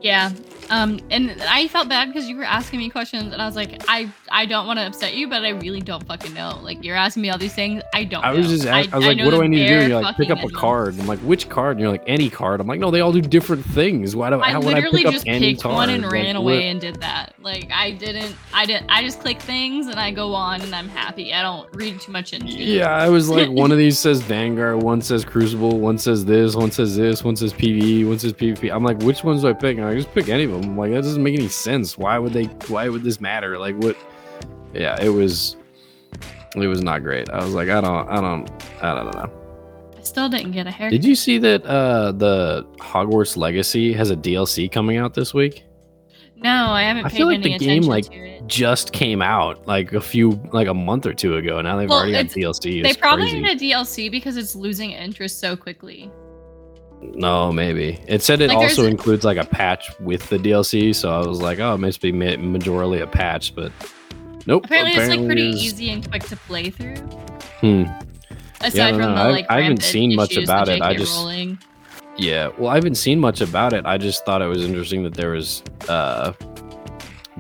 [0.01, 0.31] Yeah.
[0.71, 3.83] Um, and I felt bad because you were asking me questions, and I was like,
[3.89, 6.59] I I don't want to upset you, but I really don't fucking know.
[6.63, 8.25] Like you're asking me all these things, I don't.
[8.25, 8.53] I was know.
[8.57, 10.31] just, ask- I, was like, know "What do I need to do?" you're like, "Pick
[10.31, 12.91] up a card." I'm like, "Which card?" And you're like, "Any card." I'm like, "No,
[12.91, 14.17] they all do different things.
[14.17, 16.03] Why do I how would I literally pick up just any picked card?" one and
[16.03, 17.35] Like, ran what- away and did that.
[17.41, 20.89] Like I didn't, I didn't, I just click things and I go on and I'm
[20.89, 21.33] happy.
[21.33, 22.55] I don't read too much into it.
[22.59, 26.57] Yeah, I was like, one of these says Vanguard, one says Crucible, one says this,
[26.57, 28.75] one says this, one says PvE, one says PvP.
[28.75, 29.77] I'm like, which ones do I pick?
[29.79, 30.56] And I just pick any of them.
[30.57, 31.97] I'm like, that doesn't make any sense.
[31.99, 32.45] Why would they?
[32.69, 33.59] Why would this matter?
[33.59, 33.97] Like, what?
[34.75, 35.57] Yeah, it was.
[36.55, 37.29] It was not great.
[37.31, 38.49] I was like, I don't, I don't,
[38.83, 39.31] I don't know.
[39.99, 40.93] I still didn't get a haircut.
[40.93, 45.65] Did you see that uh the Hogwarts Legacy has a DLC coming out this week?
[46.39, 48.07] No, I haven't I paid feel like the game, like.
[48.47, 51.61] Just came out like a few, like a month or two ago.
[51.63, 52.81] Now they've Well, already got it's- DLC.
[52.83, 53.41] They It's probably crazy.
[53.43, 56.09] need a DLC because it's losing interest so quickly.
[57.03, 57.99] No, maybe.
[58.09, 61.27] It said it Like, also a- includes like a patch with the DLC, so I
[61.27, 63.71] was like, oh, it must be ma- majorly a patch, but
[64.47, 64.65] nope.
[64.65, 66.97] Apparently, it's like pretty it's- easy and quick to play through.
[67.61, 67.85] Hmm.
[68.61, 69.15] Aside I don't from know.
[69.15, 70.81] the I- like, I haven't seen much about it.
[70.83, 71.59] I just- Rowling.
[72.19, 72.49] Yeah.
[72.57, 73.85] Well, I haven't seen much about it.
[73.85, 76.33] I just thought it was interesting that there was uh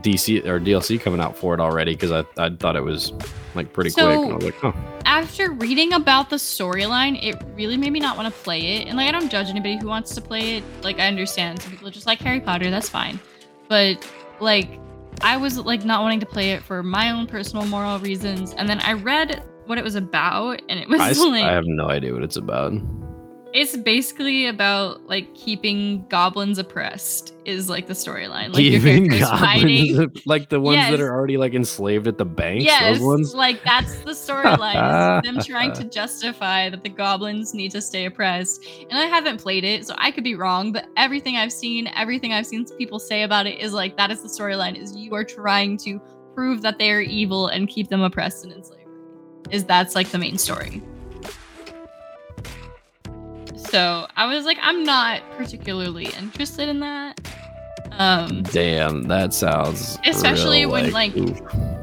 [0.03, 3.12] DC or DLC coming out for it already because I, I thought it was
[3.55, 4.05] like pretty quick.
[4.05, 4.72] And I So- was like, huh.
[5.07, 8.88] after reading about the storyline, it really made me not want to play it.
[8.88, 10.64] And like, I don't judge anybody who wants to play it.
[10.82, 12.70] Like, I understand some people just like Harry Potter.
[12.70, 13.18] That's fine.
[13.68, 14.07] But
[14.40, 14.78] like,
[15.22, 18.53] I was like not wanting to play it for my own personal moral reasons.
[18.53, 21.64] And then I read what it was about, and it was I, like I have
[21.66, 22.74] no idea what it's about.
[23.57, 28.53] It's basically about like keeping goblins oppressed is like the storyline.
[28.53, 30.13] Like your goblins, fighting.
[30.27, 32.65] like the ones that are already like enslaved at the banks.
[32.65, 33.35] Yes, Those ones.
[33.35, 35.23] like that's the storyline.
[35.23, 38.63] them trying to justify that the goblins need to stay oppressed.
[38.91, 40.71] And I haven't played it, so I could be wrong.
[40.71, 44.21] But everything I've seen, everything I've seen people say about it is like that is
[44.21, 44.77] the storyline.
[44.77, 45.99] Is you are trying to
[46.35, 48.91] prove that they are evil and keep them oppressed and enslaved.
[49.51, 50.83] Is that's like the main story.
[53.69, 57.21] So I was like, I'm not particularly interested in that.
[57.93, 59.99] Um, Damn, that sounds.
[60.07, 61.39] Especially when, like, oof.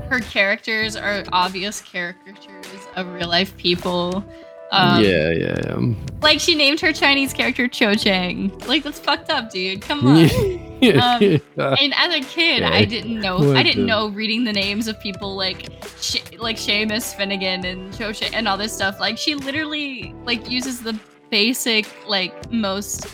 [0.09, 4.23] her characters are obvious caricatures of real life people.
[4.71, 5.93] Um, yeah, yeah, yeah.
[6.21, 8.57] Like she named her Chinese character Cho Chang.
[8.67, 9.81] Like that's fucked up, dude.
[9.81, 10.29] Come on.
[10.83, 13.37] Um, and as a kid, I didn't know.
[13.37, 15.69] What I didn't the- know reading the names of people like,
[16.01, 18.99] Sh- like Seamus Finnigan and Cho Chang and all this stuff.
[18.99, 20.99] Like she literally like uses the
[21.33, 23.07] basic, like most,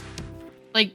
[0.73, 0.91] like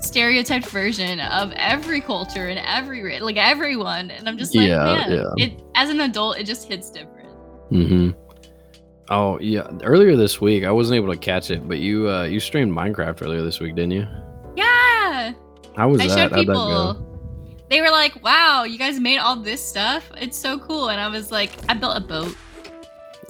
[0.00, 4.12] stereotyped version of every culture and every like everyone.
[4.12, 5.44] And I'm just like, Yeah, man, yeah.
[5.44, 7.28] it as an adult, it just hits different.
[7.70, 8.10] hmm
[9.10, 9.66] Oh yeah.
[9.82, 13.20] Earlier this week, I wasn't able to catch it, but you uh you streamed Minecraft
[13.22, 14.06] earlier this week, didn't you?
[14.56, 15.32] Yeah.
[15.76, 16.14] How was I that?
[16.16, 16.94] showed How'd that go?
[16.94, 17.10] people.
[17.68, 20.08] They were like, "Wow, you guys made all this stuff.
[20.20, 22.36] It's so cool." And I was like, "I built a boat.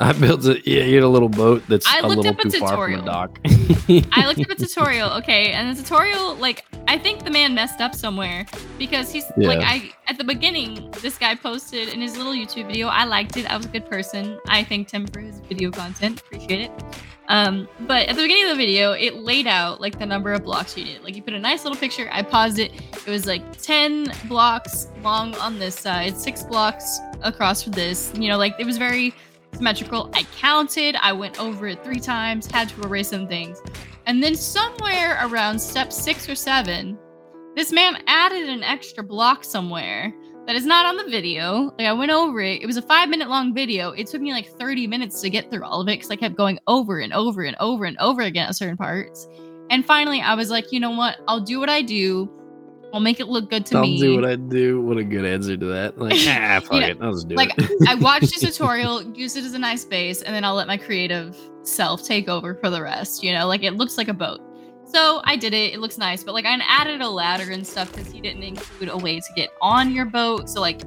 [0.00, 2.88] I built a yeah, you had a little boat that's I a little too far
[2.88, 3.38] from the dock.
[4.12, 7.80] I looked up a tutorial, okay, and the tutorial, like, I think the man messed
[7.80, 8.46] up somewhere
[8.78, 12.88] because he's like, I at the beginning, this guy posted in his little YouTube video.
[12.88, 13.50] I liked it.
[13.50, 14.38] I was a good person.
[14.48, 16.20] I thanked him for his video content.
[16.20, 16.70] Appreciate it.
[17.28, 20.44] Um, but at the beginning of the video, it laid out like the number of
[20.44, 21.02] blocks you did.
[21.02, 22.08] Like you put a nice little picture.
[22.12, 22.72] I paused it.
[22.92, 28.12] It was like 10 blocks long on this side, six blocks across for this.
[28.14, 29.14] You know, like it was very
[29.56, 30.10] symmetrical.
[30.14, 30.96] I counted.
[30.96, 32.50] I went over it three times.
[32.50, 33.60] Had to erase some things.
[34.06, 36.98] And then somewhere around step six or seven,
[37.56, 40.12] this man added an extra block somewhere
[40.46, 41.72] that is not on the video.
[41.78, 42.62] Like I went over it.
[42.62, 43.90] It was a five minute long video.
[43.92, 46.36] It took me like 30 minutes to get through all of it because I kept
[46.36, 49.26] going over and over and over and over again at certain parts.
[49.70, 51.18] And finally, I was like, you know what?
[51.26, 52.30] I'll do what I do.
[52.94, 53.98] I'll make it look good to I'll me.
[53.98, 54.80] do what I do.
[54.80, 55.98] What a good answer to that.
[55.98, 56.98] Like, ah, fuck know, it.
[57.00, 57.88] I'll just do like it.
[57.88, 60.76] I watched the tutorial, use it as a nice base, and then I'll let my
[60.76, 63.24] creative self take over for the rest.
[63.24, 64.40] You know, like it looks like a boat.
[64.86, 65.74] So I did it.
[65.74, 68.88] It looks nice, but like I added a ladder and stuff because he didn't include
[68.90, 70.48] a way to get on your boat.
[70.48, 70.82] So like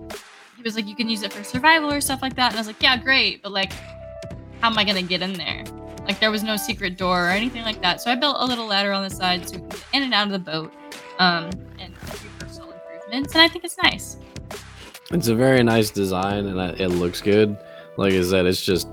[0.56, 2.52] he was like, you can use it for survival or stuff like that.
[2.52, 3.74] And I was like, yeah, great, but like,
[4.62, 5.66] how am I gonna get in there?
[6.06, 8.00] Like there was no secret door or anything like that.
[8.00, 9.67] So I built a little ladder on the side so we can get
[9.98, 10.72] in and out of the boat,
[11.20, 11.94] um, and
[12.40, 13.34] personal improvements.
[13.34, 14.18] And I think it's nice.
[15.12, 17.58] It's a very nice design and I- it looks good.
[17.98, 18.88] Like I said, it's just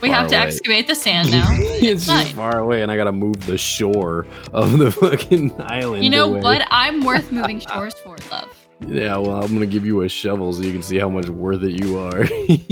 [0.00, 0.46] We have to away.
[0.46, 1.44] excavate the sand now.
[1.50, 2.34] it's just fine.
[2.34, 6.02] far away, and I gotta move the shore of the fucking island.
[6.02, 6.40] You know away.
[6.40, 6.66] what?
[6.70, 8.48] I'm worth moving shores for, love.
[8.86, 11.62] Yeah, well, I'm gonna give you a shovel so you can see how much worth
[11.64, 12.22] it you are.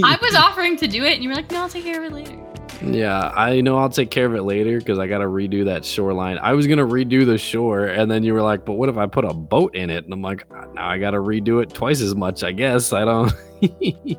[0.03, 2.11] I was offering to do it, and you were like, "No, I'll take care of
[2.11, 2.39] it later."
[2.83, 6.39] Yeah, I know I'll take care of it later because I gotta redo that shoreline.
[6.39, 9.07] I was gonna redo the shore, and then you were like, "But what if I
[9.07, 12.01] put a boat in it?" And I'm like, "Ah, "Now I gotta redo it twice
[12.01, 13.33] as much, I guess." I don't.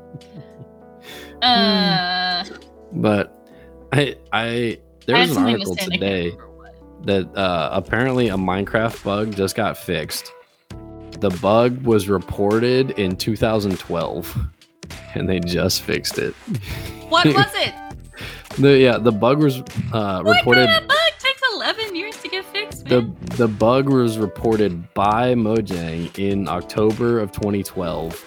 [1.42, 2.44] Uh,
[2.94, 3.48] but
[3.92, 6.38] I, I there was an article to say, and I can't today.
[7.04, 10.32] that uh, apparently a Minecraft bug just got fixed.
[11.20, 14.38] The bug was reported in 2012,
[15.14, 16.34] and they just fixed it.
[17.10, 17.74] What was it?
[18.58, 19.60] The yeah, the bug was
[19.94, 20.68] uh, What reported.
[20.68, 23.02] kind of bug takes 11 years to get fixed, The
[23.38, 28.26] the bug was reported by Mojang in October of 2012,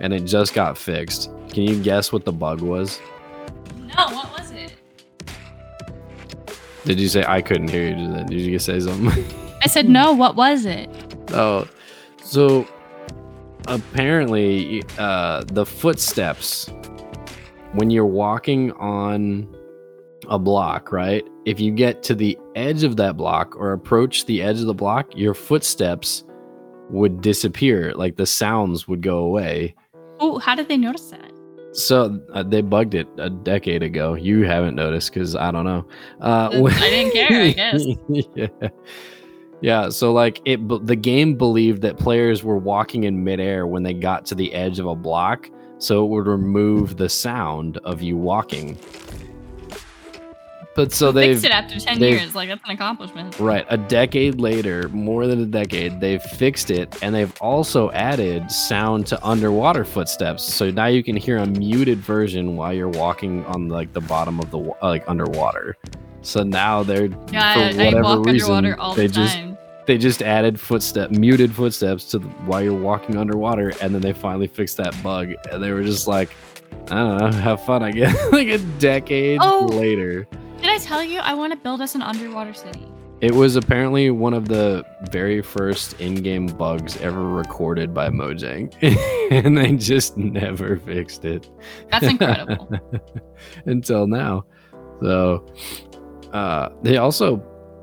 [0.00, 1.30] and it just got fixed.
[1.50, 3.00] Can you guess what the bug was?
[3.96, 4.72] no, what was it?
[6.84, 8.24] Did you say I couldn't hear you?
[8.24, 9.24] Did you just say something?
[9.62, 10.12] I said no.
[10.12, 10.90] What was it?
[11.32, 11.66] Oh,
[12.22, 12.66] so
[13.66, 16.68] apparently, uh, the footsteps
[17.74, 19.48] when you're walking on
[20.28, 21.26] a block, right?
[21.44, 24.74] If you get to the edge of that block or approach the edge of the
[24.74, 26.24] block, your footsteps
[26.90, 27.92] would disappear.
[27.94, 29.74] Like the sounds would go away.
[30.20, 31.30] Oh, how did they notice that?
[31.72, 34.14] So uh, they bugged it a decade ago.
[34.14, 35.86] You haven't noticed because I don't know.
[36.20, 37.84] Uh, I didn't care, I guess.
[38.08, 38.68] yeah.
[39.60, 43.94] Yeah, so like it, the game believed that players were walking in midair when they
[43.94, 45.48] got to the edge of a block,
[45.78, 48.78] so it would remove the sound of you walking.
[50.74, 52.34] But so they've Fixed it after 10 years.
[52.34, 53.38] Like that's an accomplishment.
[53.38, 58.50] right a decade later, more than a decade, they've fixed it, and they've also added
[58.50, 60.42] sound to underwater footsteps.
[60.42, 64.40] So now you can hear a muted version while you're walking on like the bottom
[64.40, 65.76] of the like underwater.
[66.22, 69.53] So now they're Yeah, for I whatever walk reason underwater all they the just time.
[69.86, 74.12] They just added footstep muted footsteps to the, while you're walking underwater, and then they
[74.12, 76.30] finally fixed that bug, and they were just like,
[76.90, 78.16] I don't know, have fun, I guess.
[78.32, 79.66] like a decade Oh.
[79.66, 80.26] later.
[80.60, 82.86] Did I tell you I want to build us an underwater city?
[83.20, 88.74] It was apparently one of the very first in-game bugs ever recorded by Mojang,
[89.30, 91.48] and they just never fixed it
[91.90, 92.68] That's incredible.
[93.66, 94.44] until now.
[95.00, 95.46] So,
[96.32, 97.36] uh, they also,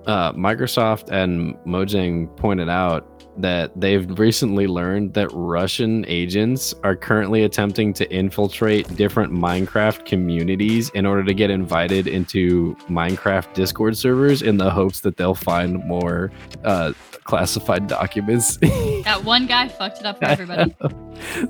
[0.05, 7.43] uh, Microsoft and Mojang pointed out that they've recently learned that Russian agents are currently
[7.43, 14.41] attempting to infiltrate different Minecraft communities in order to get invited into Minecraft Discord servers
[14.41, 16.31] in the hopes that they'll find more
[16.63, 16.93] uh,
[17.23, 18.57] classified documents.
[18.57, 20.75] that one guy fucked it up for everybody.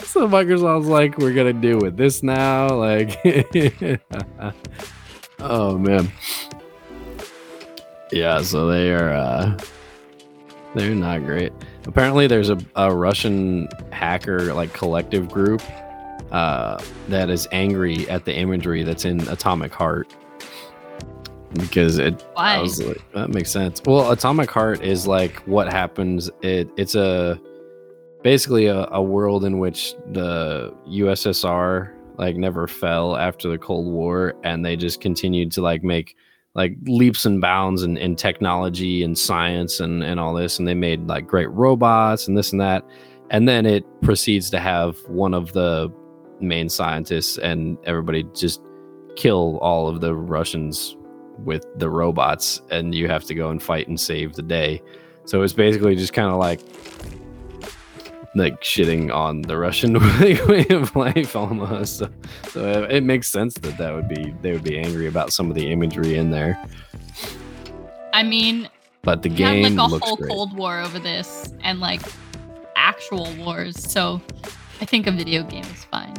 [0.05, 2.69] so Microsoft's like, we're gonna deal with this now.
[2.69, 3.19] Like,
[5.39, 6.11] oh man,
[8.11, 8.41] yeah.
[8.41, 9.59] So they are, uh,
[10.75, 11.51] they're not great.
[11.85, 15.61] Apparently, there's a, a Russian hacker like collective group
[16.31, 20.15] uh, that is angry at the imagery that's in Atomic Heart
[21.53, 22.55] because it Why?
[22.55, 23.81] I was like, that makes sense.
[23.85, 26.29] Well, Atomic Heart is like what happens.
[26.41, 27.39] It it's a
[28.23, 34.35] basically a, a world in which the USSR like never fell after the Cold War,
[34.43, 36.15] and they just continued to like make
[36.53, 40.73] like leaps and bounds in, in technology and science and and all this, and they
[40.73, 42.85] made like great robots and this and that,
[43.29, 45.91] and then it proceeds to have one of the
[46.41, 48.61] main scientists and everybody just
[49.15, 50.97] kill all of the Russians
[51.37, 54.81] with the robots and you have to go and fight and save the day.
[55.25, 56.61] So it's basically just kind of like
[58.35, 61.97] like shitting on the Russian way of life almost.
[61.97, 62.09] So,
[62.49, 65.49] so uh, it makes sense that that would be they would be angry about some
[65.49, 66.63] of the imagery in there.
[68.13, 68.69] I mean,
[69.03, 70.29] But the game like a whole great.
[70.29, 72.01] Cold War over this and like
[72.75, 73.77] actual wars.
[73.91, 74.21] So
[74.79, 76.13] I think a video game is fine.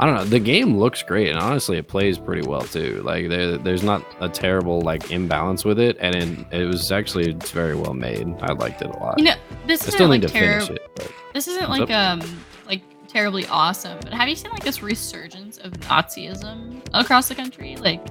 [0.00, 0.24] I don't know.
[0.24, 3.02] The game looks great, and honestly, it plays pretty well too.
[3.04, 7.30] Like there, there's not a terrible like imbalance with it, and it, it was actually
[7.30, 8.28] it's very well made.
[8.40, 9.18] I liked it a lot.
[9.18, 9.34] You know,
[9.66, 10.60] this I still like need to terror.
[10.60, 10.88] finish it.
[10.94, 12.20] But This isn't like um
[12.66, 17.76] like terribly awesome, but have you seen like this resurgence of Nazism across the country?
[17.76, 18.06] Like,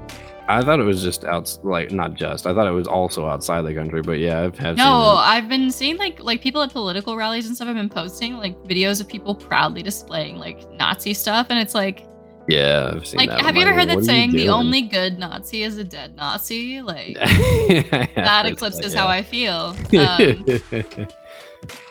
[0.48, 2.48] I thought it was just out, like not just.
[2.48, 5.16] I thought it was also outside the country, but yeah, I've have no.
[5.18, 8.58] I've been seeing like like people at political rallies and stuff have been posting like
[8.64, 12.06] videos of people proudly displaying like Nazi stuff, and it's like
[12.48, 13.40] Yeah, I've seen like that.
[13.42, 15.64] have I'm you ever like, heard that what are you saying the only good Nazi
[15.64, 16.82] is a dead Nazi?
[16.82, 19.76] Like that that eclipses how I feel.
[19.98, 21.08] Um,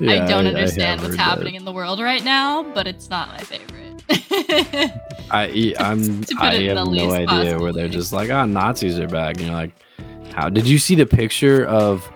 [0.01, 4.03] I don't understand what's happening in the world right now, but it's not my favorite.
[5.31, 6.25] I, I'm.
[6.39, 9.37] I have no idea where they're just like, oh, Nazis are back.
[9.37, 9.73] And you're like,
[10.33, 10.49] how?
[10.49, 12.09] Did you see the picture of?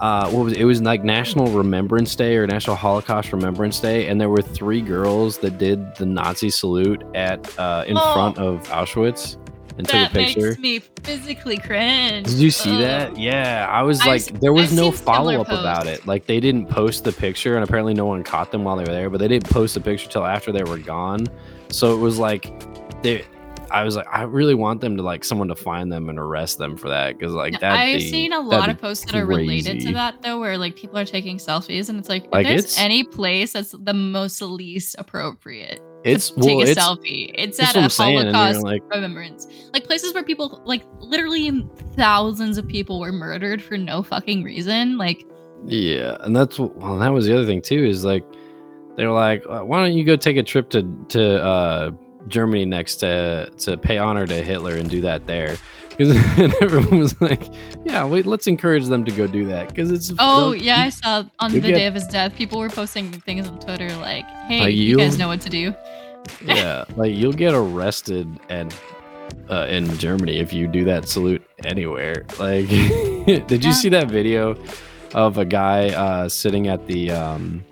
[0.00, 0.58] Uh, what was it?
[0.60, 4.80] it was like National Remembrance Day or National Holocaust Remembrance Day, and there were three
[4.80, 8.12] girls that did the Nazi salute at uh, in Oh.
[8.12, 9.36] front of Auschwitz
[9.78, 12.26] and took a that makes me physically cringe.
[12.26, 12.80] Did you see Ugh.
[12.80, 13.18] that?
[13.18, 16.06] Yeah, I was I've like, there was I've no follow up about it.
[16.06, 18.92] Like they didn't post the picture, and apparently no one caught them while they were
[18.92, 19.10] there.
[19.10, 21.26] But they didn't post the picture till after they were gone.
[21.68, 22.52] So it was like,
[23.02, 23.24] they.
[23.70, 26.58] I was like, I really want them to like someone to find them and arrest
[26.58, 27.72] them for that because like that.
[27.72, 30.98] I've seen a lot of posts that are related to that though, where like people
[30.98, 34.42] are taking selfies, and it's like, if Like, there's it's- any place that's the most
[34.42, 38.34] least appropriate It's to take a it's selfie, it's at a I'm saying, and you're
[38.34, 43.76] Holocaust like- remembrance, like places where people, like literally thousands of people were murdered for
[43.78, 44.98] no fucking reason.
[44.98, 45.24] Like,
[45.66, 47.84] Yeah, and that's well, that was the other thing too.
[47.84, 48.24] Is like
[48.96, 51.90] they're like, "Uh, why don't you go take a trip to to uh,
[52.28, 55.56] Germany next to to pay honor to Hitler and do that there?
[55.96, 56.16] Because
[56.62, 57.42] everyone was like,
[57.84, 61.24] yeah, wait, let's encourage them to go do that because it's oh yeah, I saw
[61.38, 64.60] on the get- day of his death, people were posting things on Twitter like, "Hey,
[64.60, 65.74] Like, you guys know what to do."
[66.44, 68.74] yeah, like you'll get arrested and.
[69.48, 72.68] Uh, in Germany, if you do that salute anywhere, like,
[73.46, 74.56] did you see that video
[75.14, 77.64] of a guy uh, sitting at the um,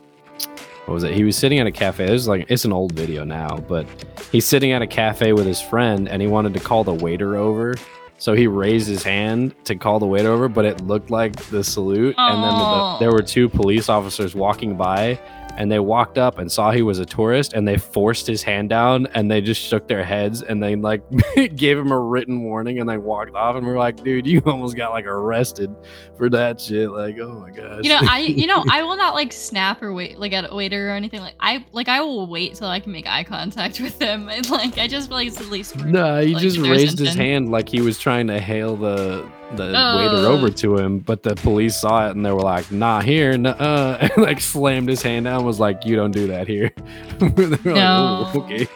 [0.87, 1.15] what was it?
[1.15, 2.07] He was sitting at a cafe.
[2.07, 3.87] This is like it's an old video now, but
[4.33, 7.37] he's sitting at a cafe with his friend, and he wanted to call the waiter
[7.37, 7.75] over.
[8.21, 11.65] So he raised his hand to call the waiter over, but it looked like the
[11.65, 12.15] salute.
[12.19, 12.97] And then the, Oh.
[13.01, 15.19] there were two police officers walking by,
[15.57, 18.69] and they walked up and saw he was a tourist, and they forced his hand
[18.69, 21.03] down, and they just shook their heads, and they like
[21.57, 23.57] gave him a written warning, and they walked off.
[23.57, 25.75] And we're like, dude, you almost got like arrested
[26.17, 26.91] for that shit.
[26.91, 27.81] Like, oh my gosh.
[27.83, 30.55] You know, I you know I will not like snap or wait like at a
[30.55, 31.21] waiter or anything.
[31.21, 34.29] Like I like I will wait till I can make eye contact with them.
[34.29, 35.77] And like I just feel like it's the least.
[35.77, 39.65] No, he like, just raised his hand like he was trying to hail the the
[39.65, 40.33] waiter Oh.
[40.37, 43.97] over to him, but the police saw it and they were like, "Nah, here, uh,"
[44.01, 45.45] and like slammed his hand down.
[45.45, 46.71] Was like, "You don't do that here."
[47.21, 47.37] No.
[47.37, 48.67] like, "Oh, okay."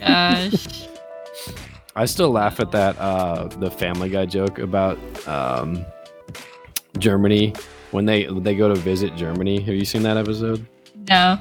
[0.00, 0.88] Gosh.
[1.96, 5.84] I still laugh at that uh the Family Guy joke about um
[6.98, 7.54] Germany
[7.90, 9.60] when they they go to visit Germany.
[9.60, 10.66] Have you seen that episode?
[11.08, 11.38] No.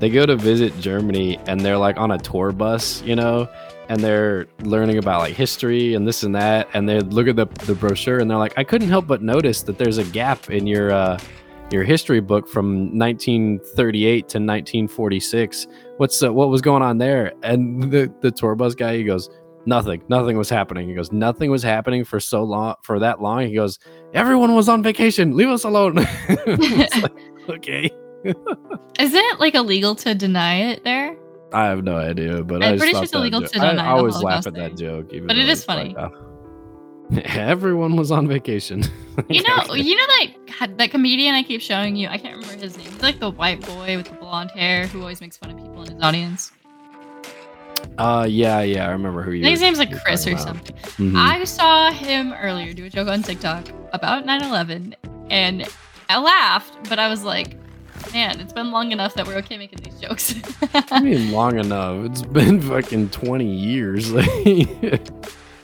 [0.00, 3.48] They go to visit Germany and they're like on a tour bus, you know,
[3.92, 7.46] and they're learning about like history and this and that and they look at the
[7.66, 10.66] the brochure and they're like, "I couldn't help but notice that there's a gap in
[10.66, 11.18] your uh
[11.70, 15.66] your history book from 1938 to 1946.
[15.98, 19.28] What's uh, what was going on there?" And the the tour bus guy he goes,
[19.66, 23.46] nothing nothing was happening he goes nothing was happening for so long for that long
[23.46, 23.78] he goes
[24.12, 25.94] everyone was on vacation leave us alone
[26.46, 27.12] like,
[27.48, 27.88] okay
[28.98, 31.16] Isn't it like illegal to deny it there?
[31.54, 34.16] I have no idea but I'm I pretty sure it's illegal to deny I always
[34.22, 35.94] laugh at that joke even But it like, funny.
[35.98, 36.10] oh.
[37.24, 38.82] everyone was on vacation
[39.28, 40.06] You know, you know
[40.60, 42.08] that that comedian I keep showing you.
[42.08, 42.90] I can't remember his name.
[42.90, 45.82] He's like the white boy with the blonde hair who always makes fun of people
[45.82, 46.50] in his audience.
[47.98, 50.74] uh yeah yeah i remember who I you think his name's like Chris or something.
[50.96, 51.16] Mhm.
[51.16, 54.94] I saw him earlier do a joke on TikTok about 9/11,
[55.30, 55.68] and
[56.08, 57.56] I laughed, but I was like,
[58.12, 60.34] "Man, it's been long enough that we're okay making these jokes."
[60.74, 62.04] I mean, long enough.
[62.06, 64.12] It's been fucking 20 years.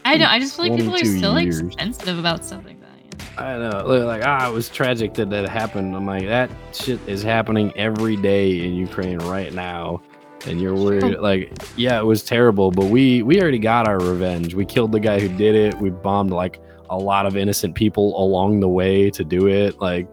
[0.05, 0.27] I know.
[0.27, 2.89] I just feel like people are 22 still like sensitive about stuff like that.
[3.05, 3.45] You know?
[3.45, 3.89] I know.
[3.89, 5.95] They're like, ah, it was tragic that that happened.
[5.95, 10.01] I'm like, that shit is happening every day in Ukraine right now.
[10.47, 14.55] And you're worried, like, yeah, it was terrible, but we we already got our revenge.
[14.55, 15.75] We killed the guy who did it.
[15.75, 16.61] We bombed like
[16.91, 19.81] a lot of innocent people along the way to do it.
[19.81, 20.09] Like,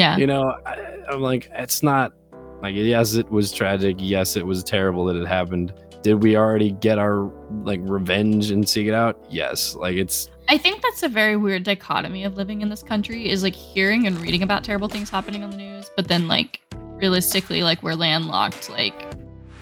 [0.00, 0.16] Yeah.
[0.16, 0.76] you know, I,
[1.10, 2.12] I'm like, it's not
[2.62, 3.96] like, yes, it was tragic.
[3.98, 5.74] Yes, it was terrible that it happened.
[6.02, 7.30] Did we already get our
[7.64, 9.22] like revenge and seek it out?
[9.28, 9.74] Yes.
[9.74, 13.42] Like, it's I think that's a very weird dichotomy of living in this country is
[13.42, 17.62] like hearing and reading about terrible things happening on the news, but then like realistically,
[17.62, 18.94] like we're landlocked, like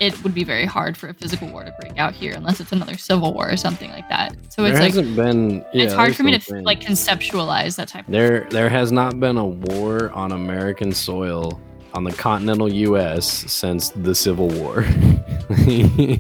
[0.00, 2.72] it would be very hard for a physical war to break out here unless it's
[2.72, 4.36] another civil war or something like that.
[4.48, 5.64] So there it's like been.
[5.72, 8.92] Yeah, it's hard for me to I'm like conceptualize that type of There, there has
[8.92, 11.60] not been a war on American soil
[11.94, 13.26] on the continental U.S.
[13.26, 14.82] since the Civil War.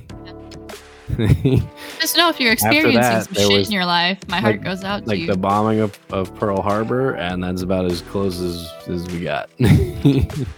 [1.98, 4.64] Just know if you're experiencing that, some shit was, in your life, my heart like-
[4.64, 5.26] goes out to you.
[5.26, 9.20] like the bombing of, of Pearl Harbor, and that's about as close as, as we
[9.20, 9.50] got.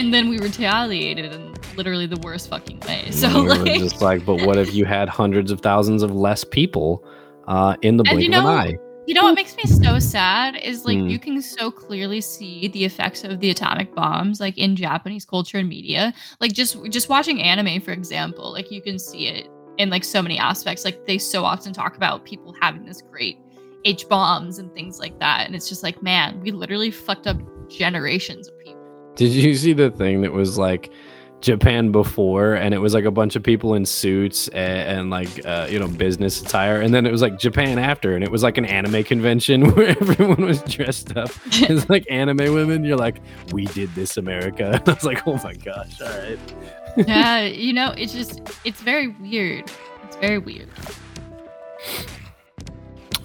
[0.00, 3.10] and then we retaliated in literally the worst fucking way.
[3.10, 6.42] So we like just like, but what if you had hundreds of thousands of less
[6.42, 7.04] people
[7.46, 8.78] uh, in the blink you of an know- eye?
[9.06, 11.08] You know what makes me so sad is like Hmm.
[11.08, 15.58] you can so clearly see the effects of the atomic bombs like in Japanese culture
[15.58, 16.14] and media.
[16.40, 19.48] Like just just watching anime for example, like you can see it
[19.78, 20.84] in like so many aspects.
[20.84, 23.38] Like they so often talk about people having this great
[23.84, 27.38] H bombs and things like that and it's just like man, we literally fucked up
[27.68, 28.54] generations of.
[29.16, 30.90] Did you see the thing that was like
[31.40, 35.44] Japan before, and it was like a bunch of people in suits and, and like
[35.46, 38.42] uh, you know business attire, and then it was like Japan after, and it was
[38.42, 41.30] like an anime convention where everyone was dressed up
[41.68, 42.84] as like anime women.
[42.84, 44.72] You're like, we did this, America.
[44.74, 46.38] And I was like, oh my gosh, all right.
[46.96, 49.70] yeah, you know, it's just it's very weird.
[50.04, 50.68] It's very weird.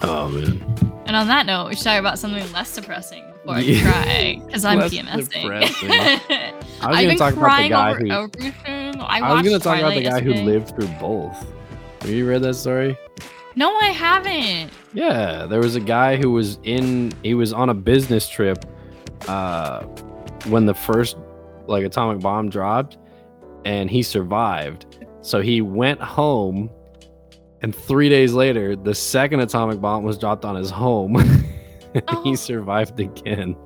[0.01, 0.61] Oh man,
[1.05, 3.77] And on that note, we should talk about something less depressing before Yeah.
[3.89, 5.45] I cry because I'm PMSing.
[6.81, 8.11] I was I've gonna been talk about the guy over who.
[8.11, 9.01] everything.
[9.01, 11.45] I, I was gonna talk about the guy who lived through both.
[12.01, 12.97] Have you read that story?
[13.55, 14.71] No, I haven't.
[14.93, 18.65] Yeah, there was a guy who was in he was on a business trip
[19.27, 19.83] uh
[20.47, 21.17] when the first
[21.67, 22.97] like atomic bomb dropped
[23.63, 24.85] and he survived.
[25.21, 26.69] So he went home
[27.61, 31.15] and 3 days later the second atomic bomb was dropped on his home.
[32.07, 32.21] Oh.
[32.23, 33.55] he survived again.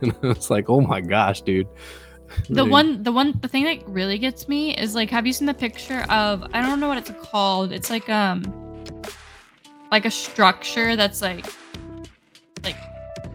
[0.00, 1.66] And I was like, "Oh my gosh, dude."
[2.48, 5.32] The Like, one, the one, the thing that really gets me is like, have you
[5.32, 6.44] seen the picture of?
[6.52, 7.72] I don't know what it's called.
[7.72, 8.44] It's like um,
[9.90, 11.44] like a structure that's like,
[12.62, 12.76] like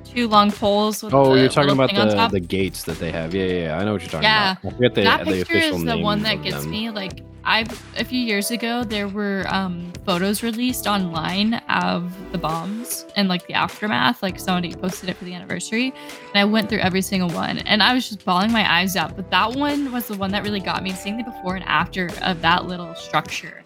[0.06, 1.04] two long poles.
[1.04, 3.34] With Oh, the you're talking about the, the gates that they have.
[3.36, 3.78] Yeah, yeah, yeah.
[3.80, 4.52] I know what you're talking Yeah.
[4.62, 4.74] about.
[4.74, 6.70] I forget the, that the picture official is the one that gets them.
[6.72, 7.68] me like i've
[7.98, 13.46] a few years ago there were um photos released online of the bombs and like
[13.48, 17.30] the aftermath like somebody posted it for the anniversary and i went through every single
[17.30, 20.32] one and i was just bawling my eyes out but that one was the one
[20.32, 23.64] that really got me seeing the before and after of that little structure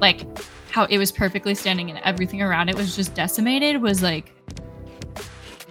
[0.00, 0.26] like
[0.70, 4.32] how it was perfectly standing and everything around it was just decimated was like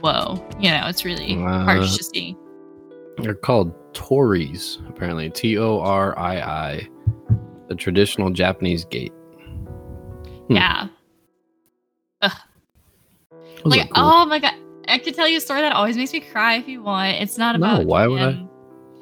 [0.01, 2.37] whoa you know it's really harsh Uh, to see
[3.17, 5.29] They're called tories, apparently.
[5.29, 6.87] T O R I I.
[7.69, 9.13] The traditional Japanese gate.
[10.47, 10.55] Hmm.
[10.55, 10.87] yeah
[12.21, 12.31] Those
[13.65, 14.03] like cool.
[14.03, 14.53] oh my god
[14.87, 17.37] i could tell you a story that always makes me cry if you want it's
[17.37, 18.45] not No, about why would I?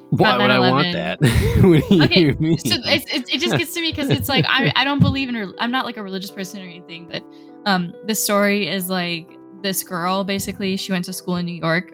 [0.09, 1.19] Why would I want that?
[1.61, 2.57] what do you Okay, mean?
[2.57, 5.29] so it's, it, it just gets to me because it's like I, I don't believe
[5.29, 7.23] in rel- i'm not like a religious person or anything but
[7.65, 9.29] um the story is like
[9.61, 11.93] this girl basically she went to school in new york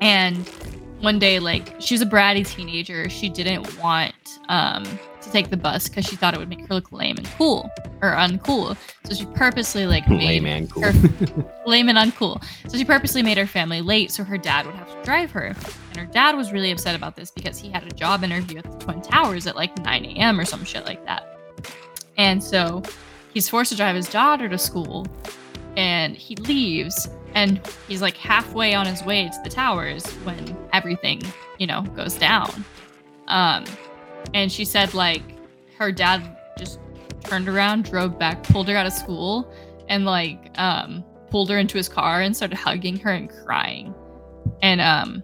[0.00, 0.36] and
[1.00, 4.14] one day like she was a bratty teenager she didn't want
[4.48, 4.84] um
[5.24, 7.70] to take the bus because she thought it would make her look lame and cool
[8.02, 10.82] or uncool so she purposely like made Lame and cool.
[11.66, 12.42] lame and uncool.
[12.68, 15.54] So she purposely made her family late so her dad would have to drive her.
[15.90, 18.64] And her dad was really upset about this because he had a job interview at
[18.64, 20.40] the Twin Towers at like 9 a.m.
[20.40, 21.38] or some shit like that.
[22.16, 22.82] And so
[23.34, 25.06] he's forced to drive his daughter to school
[25.76, 31.20] and he leaves and he's like halfway on his way to the towers when everything,
[31.58, 32.64] you know, goes down.
[33.28, 33.64] Um
[34.32, 35.22] and she said like
[35.78, 36.78] her dad just
[37.24, 39.52] turned around, drove back, pulled her out of school
[39.88, 43.94] and like um pulled her into his car and started hugging her and crying.
[44.62, 45.22] And um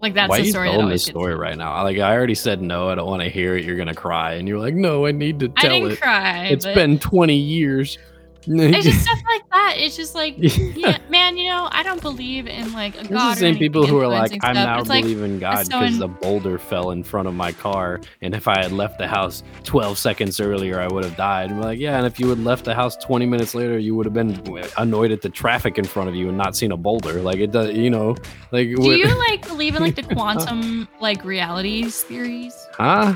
[0.00, 1.80] like that's Why the you story telling always this story right now?
[1.84, 3.64] Like I already said no, I don't want to hear it.
[3.64, 6.00] You're gonna cry, and you're like, no, I need to tell I didn't it.
[6.00, 6.46] cry.
[6.46, 7.98] It's been 20 years.
[8.46, 9.74] It's just stuff like that.
[9.78, 13.34] It's just like yeah, man, you know, I don't believe in like a It's god.
[13.36, 16.08] the same people who are like, I'm now It's like, believing God because in- the
[16.08, 19.98] boulder fell in front of my car, and if I had left the house 12
[19.98, 21.50] seconds earlier, I would have died.
[21.50, 23.94] And we're like, yeah, and if you had left the house 20 minutes later, you
[23.94, 24.40] would have been
[24.78, 27.20] annoyed at the traffic in front of you and not seen a boulder.
[27.22, 28.16] Like it does, you know,
[28.50, 32.54] like do what- you like believe in like the quantum like realities theories?
[32.74, 33.14] huh?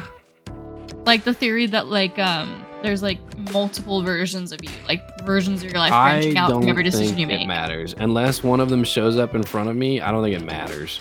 [1.05, 3.19] Like the theory that like um there's like
[3.53, 6.85] multiple versions of you, like versions of your life I branching out don't from every
[6.85, 7.49] decision think you it make.
[7.49, 10.01] matters unless one of them shows up in front of me.
[10.01, 11.01] I don't think it matters.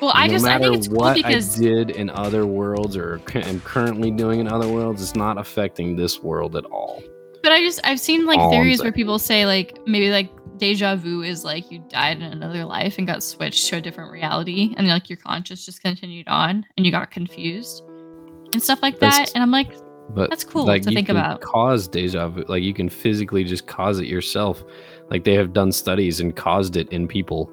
[0.00, 2.44] Well, I no just I matter think it's cool what because I did in other
[2.46, 6.64] worlds or cu- am currently doing in other worlds, it's not affecting this world at
[6.66, 7.02] all.
[7.42, 8.94] But I just I've seen like All I'm theories where saying.
[8.94, 13.06] people say like maybe like deja vu is like you died in another life and
[13.06, 16.90] got switched to a different reality and like your conscious just continued on and you
[16.92, 17.82] got confused
[18.52, 19.30] and stuff like that.
[19.34, 19.72] And I'm like,
[20.10, 21.40] But That's cool like, to think about.
[21.40, 24.62] Cause deja vu, like you can physically just cause it yourself.
[25.10, 27.50] Like they have done studies and caused it in people.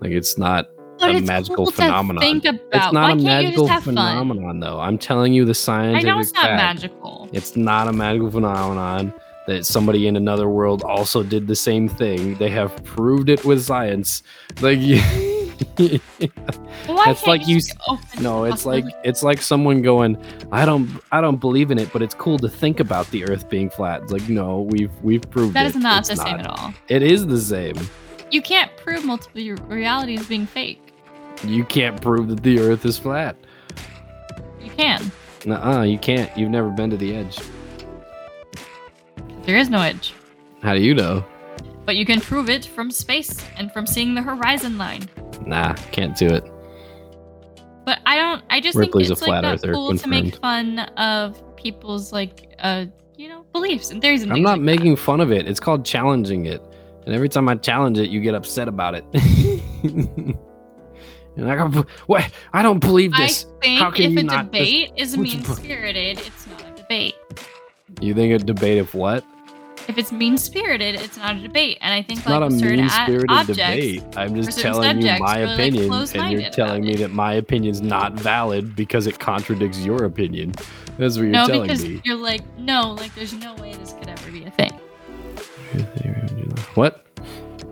[0.00, 0.66] Like it's not
[0.98, 2.20] but a it's magical cool phenomenon.
[2.20, 2.60] Think about.
[2.72, 3.94] it's not Why a magical have fun?
[3.94, 4.80] phenomenon though.
[4.80, 5.98] I'm telling you the science.
[5.98, 6.56] I know it's not fact.
[6.56, 7.28] magical.
[7.32, 9.14] It's not a magical phenomenon
[9.46, 12.36] that somebody in another world also did the same thing.
[12.36, 14.22] They have proved it with science.
[14.60, 14.78] Like
[16.88, 17.60] Well, That's like you
[18.20, 20.16] No, it's like it's like someone going,
[20.50, 23.48] I don't I don't believe in it, but it's cool to think about the earth
[23.48, 24.02] being flat.
[24.02, 25.70] It's like, no, we've we've proved that it.
[25.70, 26.74] is not It's the same at all.
[26.88, 27.76] It is the same.
[28.30, 30.92] You can't prove multiple realities being fake.
[31.44, 33.36] You can't prove that the earth is flat.
[34.60, 35.12] You can.
[35.44, 36.36] Nuh-uh, you can't.
[36.36, 37.38] You've never been to the edge.
[39.42, 40.14] There is no edge.
[40.62, 41.24] How do you know?
[41.84, 45.08] But you can prove it from space and from seeing the horizon line.
[45.44, 46.48] Nah, can't do it.
[47.84, 48.44] But I don't.
[48.50, 52.12] I just Ripley's a think it's like flat that cool to make fun of people's
[52.12, 54.64] like, uh, you know, beliefs and theories and I'm not like that.
[54.64, 55.48] making fun of it.
[55.48, 56.62] It's called challenging it.
[57.04, 59.04] And every time I challenge it, you get upset about it.
[61.36, 62.30] and I go, what?
[62.52, 63.44] I don't believe this.
[63.44, 66.62] I think How can if you a not just- debate is mean spirited, it's not
[66.62, 67.16] a debate.
[68.00, 69.24] You think a debate of what?
[69.88, 71.78] If it's mean spirited, it's not a debate.
[71.80, 74.04] And I think It's like not a mean spirited objects, debate.
[74.16, 76.98] I'm just telling you my we're, like, opinion, and you're telling me it.
[76.98, 80.52] that my opinion's not valid because it contradicts your opinion.
[80.98, 82.00] That's what you're no, telling because me.
[82.04, 84.72] you're like, no, like there's no way this could ever be a thing.
[86.74, 87.06] What?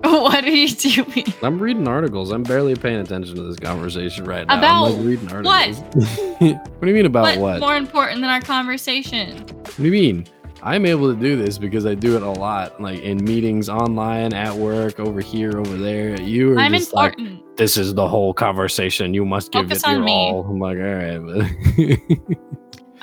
[0.02, 1.26] what are you doing?
[1.42, 2.30] I'm reading articles.
[2.32, 4.58] I'm barely paying attention to this conversation right now.
[4.58, 5.68] About I'm like reading what?
[5.68, 6.18] articles.
[6.38, 7.61] what do you mean about What's what?
[7.61, 9.36] more important than our conversation?
[9.36, 10.26] What do you mean?
[10.62, 14.34] I'm able to do this because I do it a lot, like in meetings, online,
[14.34, 16.20] at work, over here, over there.
[16.20, 17.56] You are I'm just like, important.
[17.56, 19.14] this is the whole conversation.
[19.14, 20.44] You must give Focus it your all.
[20.44, 22.18] I'm like, all right.
[22.18, 22.28] But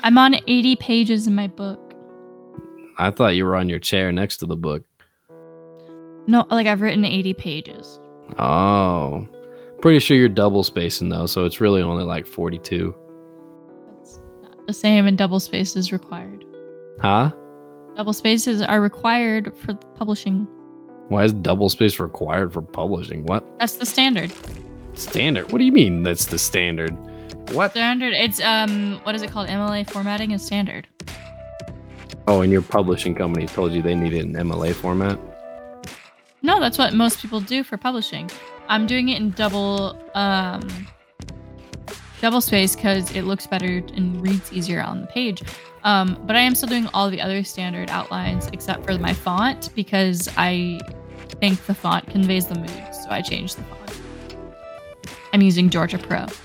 [0.00, 1.80] I'm on 80 pages in my book.
[2.96, 4.84] I thought you were on your chair next to the book.
[6.28, 7.98] No, like I've written 80 pages.
[8.38, 9.26] Oh,
[9.80, 12.94] pretty sure you're double spacing though, so it's really only like 42.
[13.96, 16.44] That's not the same, and double space is required.
[17.00, 17.32] Huh?
[17.98, 20.46] Double spaces are required for publishing.
[21.08, 23.26] Why is double space required for publishing?
[23.26, 24.32] What That's the standard.
[24.94, 25.50] standard?
[25.50, 26.92] What do you mean that's the standard?
[27.50, 27.72] What?
[27.72, 28.14] Standard.
[28.14, 29.48] It's um, what is it called?
[29.48, 30.86] MLA formatting is standard.
[32.28, 35.18] Oh, and your publishing company told you they needed an MLA format?
[36.42, 38.30] No, that's what most people do for publishing.
[38.68, 40.68] I'm doing it in double um
[42.20, 45.42] double space because it looks better and reads easier on the page.
[45.84, 49.70] Um, but I am still doing all the other standard outlines except for my font
[49.74, 50.80] because I
[51.40, 53.96] think the font conveys the mood, so I changed the font.
[55.32, 56.26] I'm using Georgia Pro.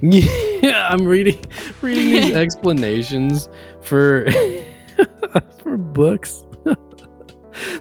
[0.00, 1.44] Yeah, I'm reading
[1.82, 3.48] reading these explanations
[3.80, 4.28] for
[5.60, 6.44] for books.
[6.64, 6.76] this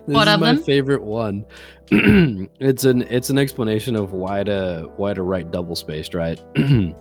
[0.05, 0.63] What is of my them?
[0.63, 1.45] favorite one.
[1.91, 6.41] it's an it's an explanation of why to why to write double spaced, right?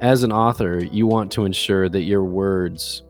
[0.00, 3.02] As an author, you want to ensure that your words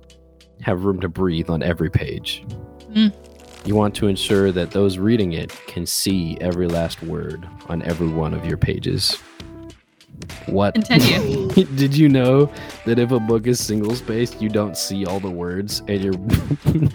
[0.62, 2.44] have room to breathe on every page.
[2.90, 3.14] Mm.
[3.64, 8.08] You want to ensure that those reading it can see every last word on every
[8.08, 9.16] one of your pages.
[10.46, 10.74] What?
[10.74, 11.48] Continue.
[11.76, 12.52] Did you know
[12.86, 16.14] that if a book is single spaced, you don't see all the words and your,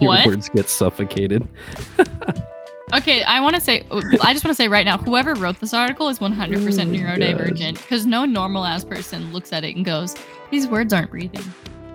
[0.00, 1.48] your words get suffocated?
[2.94, 5.74] Okay, I want to say, I just want to say right now, whoever wrote this
[5.74, 10.14] article is 100% Oh neurodivergent because no normal ass person looks at it and goes,
[10.52, 11.42] these words aren't breathing.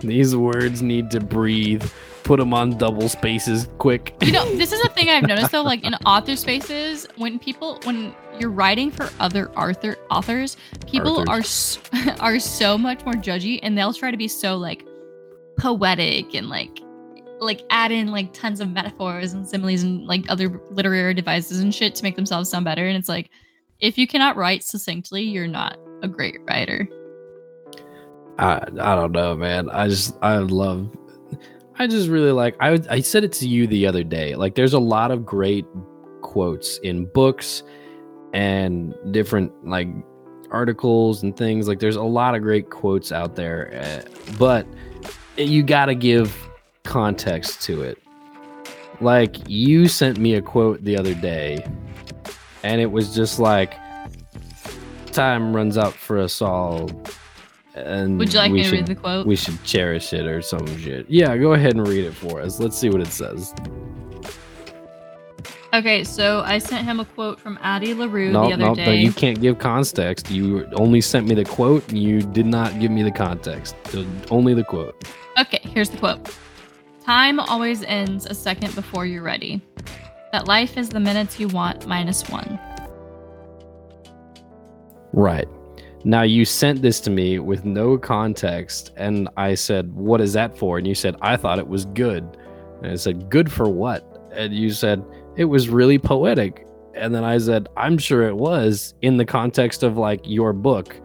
[0.01, 1.89] These words need to breathe.
[2.23, 4.13] Put them on double spaces quick.
[4.21, 7.79] You know, this is a thing I've noticed though, like in author spaces, when people,
[7.83, 11.41] when you're writing for other author authors, people are
[12.19, 14.85] are so much more judgy, and they'll try to be so like
[15.57, 16.79] poetic and like
[17.41, 21.73] like add in like tons of metaphors and similes and like other literary devices and
[21.73, 22.87] shit to make themselves sound better.
[22.87, 23.31] And it's like,
[23.79, 26.87] if you cannot write succinctly, you're not a great writer.
[28.37, 29.69] I, I don't know, man.
[29.69, 30.95] I just I love.
[31.79, 32.55] I just really like.
[32.59, 34.35] I I said it to you the other day.
[34.35, 35.65] Like, there's a lot of great
[36.21, 37.63] quotes in books
[38.33, 39.87] and different like
[40.51, 41.67] articles and things.
[41.67, 44.67] Like, there's a lot of great quotes out there, uh, but
[45.37, 46.50] you got to give
[46.83, 47.97] context to it.
[48.99, 51.65] Like, you sent me a quote the other day,
[52.63, 53.73] and it was just like,
[55.11, 56.89] "Time runs out for us all."
[57.73, 59.25] And Would you like me to should read the quote?
[59.25, 61.05] we should cherish it or some shit.
[61.09, 62.59] Yeah, go ahead and read it for us.
[62.59, 63.53] Let's see what it says.
[65.73, 68.97] Okay, so I sent him a quote from Addie LaRue No, the other no, day.
[68.97, 70.29] you can't give context.
[70.29, 73.75] You only sent me the quote and you did not give me the context.
[73.85, 75.01] So only the quote.
[75.39, 76.19] Okay, here's the quote
[77.11, 79.59] Time always ends a second before you're ready.
[80.31, 82.57] That life is the minutes you want minus one.
[85.11, 85.49] Right.
[86.05, 90.57] Now you sent this to me with no context and I said, "What is that
[90.57, 92.25] for?" And you said, "I thought it was good."
[92.81, 95.03] And I said, "Good for what?" And you said,
[95.35, 99.83] "It was really poetic." And then I said, "I'm sure it was in the context
[99.83, 100.95] of like your book."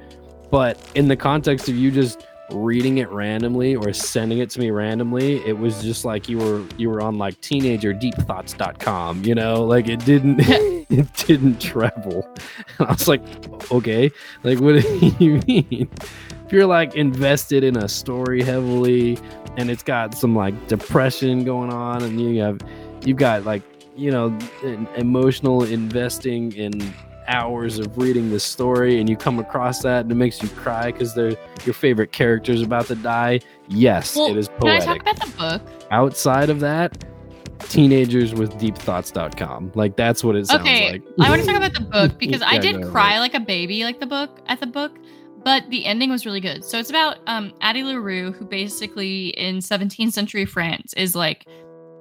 [0.53, 4.71] But in the context of you just reading it randomly or sending it to me
[4.71, 9.65] randomly, it was just like you were you were on like teenagerdeepthoughts.com, you know?
[9.65, 10.41] Like it didn't
[10.91, 12.29] it didn't travel.
[12.79, 13.23] And I was like,
[13.71, 14.11] okay,
[14.43, 15.89] like what do you mean?
[16.45, 19.19] If you're like invested in a story heavily
[19.57, 22.61] and it's got some like depression going on and you have
[23.05, 23.63] you've got like,
[23.97, 24.37] you know,
[24.97, 26.95] emotional investing in
[27.29, 30.93] hours of reading this story and you come across that and it makes you cry
[30.93, 33.41] because they're your favorite character is about to die.
[33.69, 35.03] Yes, Well, it is Can I talk poetic.
[35.03, 35.87] about the book?
[35.91, 37.05] Outside of that,
[37.61, 39.73] teenagers with deepthoughts.com.
[39.75, 41.03] Like that's what it sounds Okay, like.
[41.21, 44.01] I want to talk about the book because I did cry like a baby, like
[44.01, 44.93] the book at the book,
[45.45, 46.65] but the ending was really good.
[46.65, 51.47] So it's about um Addie LaRue, who basically in 17th century France is like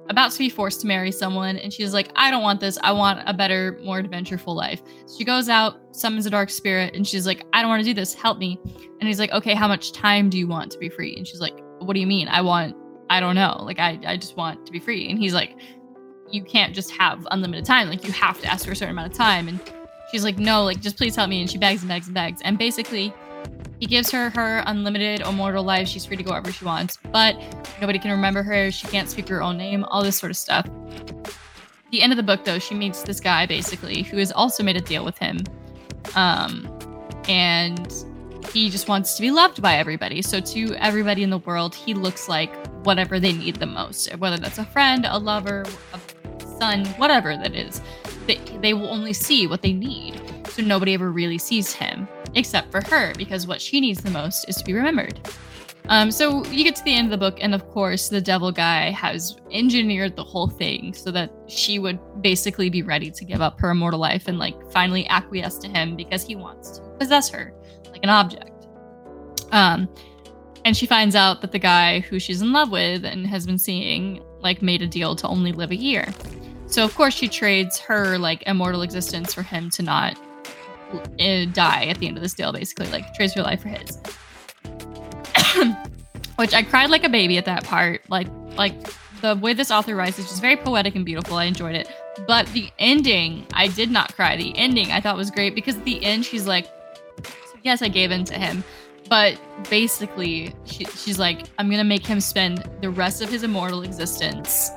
[0.08, 2.78] about to be forced to marry someone, and she's like, I don't want this.
[2.82, 4.82] I want a better, more adventureful life.
[5.16, 7.94] She goes out, summons a dark spirit, and she's like, I don't want to do
[7.94, 8.14] this.
[8.14, 8.58] Help me.
[9.00, 11.16] And he's like, Okay, how much time do you want to be free?
[11.16, 12.28] And she's like, What do you mean?
[12.28, 12.76] I want.
[13.08, 13.62] I don't know.
[13.62, 15.08] Like I, I just want to be free.
[15.08, 15.56] And he's like,
[16.30, 17.88] you can't just have unlimited time.
[17.88, 19.48] Like you have to ask for a certain amount of time.
[19.48, 19.60] And
[20.10, 21.40] she's like, no, like just please help me.
[21.40, 22.40] And she begs and begs and begs.
[22.42, 23.12] And basically,
[23.78, 25.88] he gives her her unlimited immortal life.
[25.88, 27.36] She's free to go wherever she wants, but
[27.80, 28.70] nobody can remember her.
[28.70, 29.84] She can't speak her own name.
[29.84, 30.66] All this sort of stuff.
[31.90, 34.76] The end of the book, though, she meets this guy basically who has also made
[34.76, 35.38] a deal with him,
[36.14, 36.68] um,
[37.28, 37.92] and
[38.52, 40.22] he just wants to be loved by everybody.
[40.22, 42.54] So to everybody in the world, he looks like
[42.84, 47.54] whatever they need the most, whether that's a friend, a lover, a son, whatever that
[47.54, 47.80] is.
[48.26, 50.20] They, they will only see what they need.
[50.48, 54.48] So nobody ever really sees him except for her because what she needs the most
[54.48, 55.20] is to be remembered.
[55.88, 58.50] Um, so you get to the end of the book, and of course, the devil
[58.50, 63.40] guy has engineered the whole thing so that she would basically be ready to give
[63.40, 67.28] up her immortal life and like finally acquiesce to him because he wants to possess
[67.28, 67.54] her
[67.92, 68.66] like an object.
[69.52, 69.88] Um,
[70.64, 73.58] and she finds out that the guy who she's in love with and has been
[73.58, 76.12] seeing like made a deal to only live a year.
[76.66, 80.18] So of course she trades her like immortal existence for him to not
[81.18, 84.00] Eh, die at the end of this deal, basically like trades her life for his.
[86.36, 88.74] Which I cried like a baby at that part, like like
[89.20, 91.36] the way this author writes is just very poetic and beautiful.
[91.36, 91.88] I enjoyed it.
[92.26, 94.36] But the ending, I did not cry.
[94.36, 96.66] The ending I thought was great because at the end she's like,
[97.62, 98.64] yes, I gave in to him.
[99.08, 99.38] But
[99.70, 103.82] basically, she, she's like, I'm going to make him spend the rest of his immortal
[103.82, 104.70] existence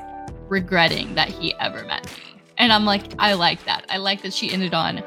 [0.49, 2.41] regretting that he ever met me.
[2.57, 3.86] And I'm like, I like that.
[3.90, 5.02] I like that she ended on,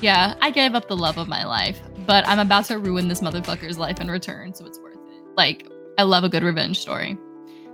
[0.00, 3.20] yeah, I gave up the love of my life, but I'm about to ruin this
[3.20, 5.24] motherfucker's life in return, so it's worth it.
[5.36, 5.68] Like,
[5.98, 7.18] I love a good revenge story.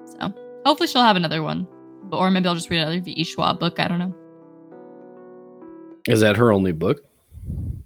[0.07, 0.33] So
[0.65, 1.67] hopefully she'll have another one.
[2.11, 3.25] Or maybe I'll just read another V.E.
[3.25, 3.81] Schwab book.
[3.81, 4.15] I don't know.
[6.09, 7.05] Is that her only book?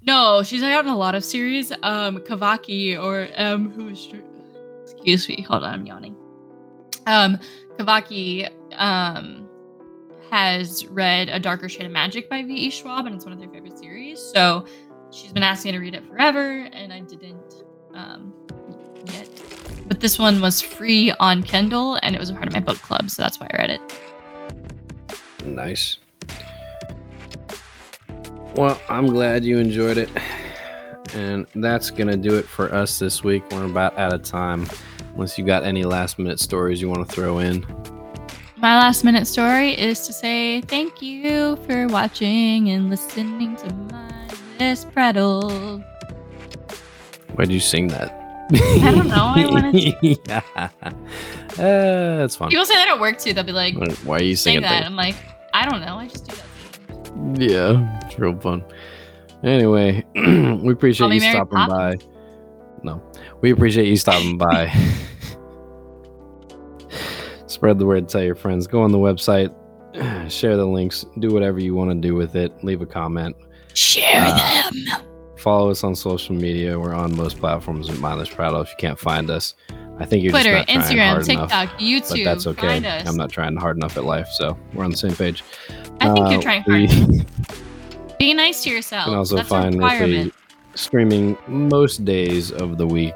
[0.03, 1.73] No, she's out in a lot of series.
[1.83, 4.09] Um, Kavaki or um, who is
[4.85, 6.17] excuse me, hold on, I'm yawning.
[7.07, 7.39] Um,
[7.79, 9.46] Kavaki um
[10.31, 12.71] has read A Darker Shade of Magic by V.E.
[12.71, 14.21] Schwab, and it's one of their favorite series.
[14.21, 14.67] So
[15.13, 18.33] she's been asking me to read it forever, and I didn't um
[19.13, 19.29] yet.
[19.87, 22.79] But this one was free on Kindle, and it was a part of my book
[22.79, 24.01] club, so that's why I read it.
[25.45, 25.99] Nice.
[28.57, 30.09] Well, I'm glad you enjoyed it.
[31.15, 33.45] And that's going to do it for us this week.
[33.53, 34.67] We're about out of time.
[35.15, 37.65] Unless you got any last minute stories you want to throw in.
[38.59, 44.31] My last minute story is to say thank you for watching and listening to my
[44.59, 45.81] Miss Prattle.
[47.35, 48.15] Why'd you sing that?
[48.53, 49.35] I don't know.
[49.37, 50.17] I wanted to.
[50.27, 50.41] yeah.
[50.57, 50.71] Uh,
[51.59, 52.49] that's fun.
[52.49, 53.35] People say that at work too.
[53.35, 53.75] They'll be like,
[54.05, 54.71] Why are you singing that.
[54.71, 54.87] that?
[54.87, 55.17] I'm like,
[55.53, 55.97] I don't know.
[55.97, 57.41] I just do that.
[57.41, 58.65] Yeah, it's real fun.
[59.45, 61.99] Anyway, we appreciate you Mary stopping by.
[62.83, 63.03] No,
[63.43, 64.73] we appreciate you stopping by.
[67.47, 69.55] Spread the word, tell your friends, go on the website,
[70.31, 73.37] share the links, do whatever you want to do with it, leave a comment.
[73.75, 75.03] Share Uh, them.
[75.39, 76.79] Follow us on social media.
[76.79, 78.61] We're on most platforms at Mindless Prattle.
[78.63, 79.55] If you can't find us,
[79.99, 81.51] I think you're Twitter, just not trying Instagram, hard enough.
[81.51, 82.09] TikTok, YouTube.
[82.11, 83.03] But that's okay.
[83.07, 85.45] I'm not trying hard enough at life, so we're on the same page.
[86.01, 87.27] I think Uh, you're trying we- hard.
[88.19, 89.05] Be nice to yourself.
[89.05, 89.81] can also that's find.
[89.81, 90.33] Ripley
[90.75, 93.15] streaming most days of the week.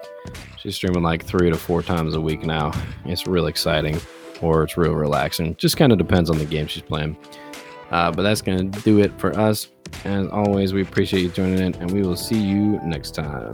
[0.59, 2.71] She's streaming like three to four times a week now.
[3.07, 3.99] It's real exciting,
[4.43, 5.57] or it's real relaxing.
[5.57, 7.17] Just kind of depends on the game she's playing.
[7.91, 9.69] Uh, but that's gonna do it for us.
[10.05, 13.51] As always, we appreciate you joining in, and we will see you next time.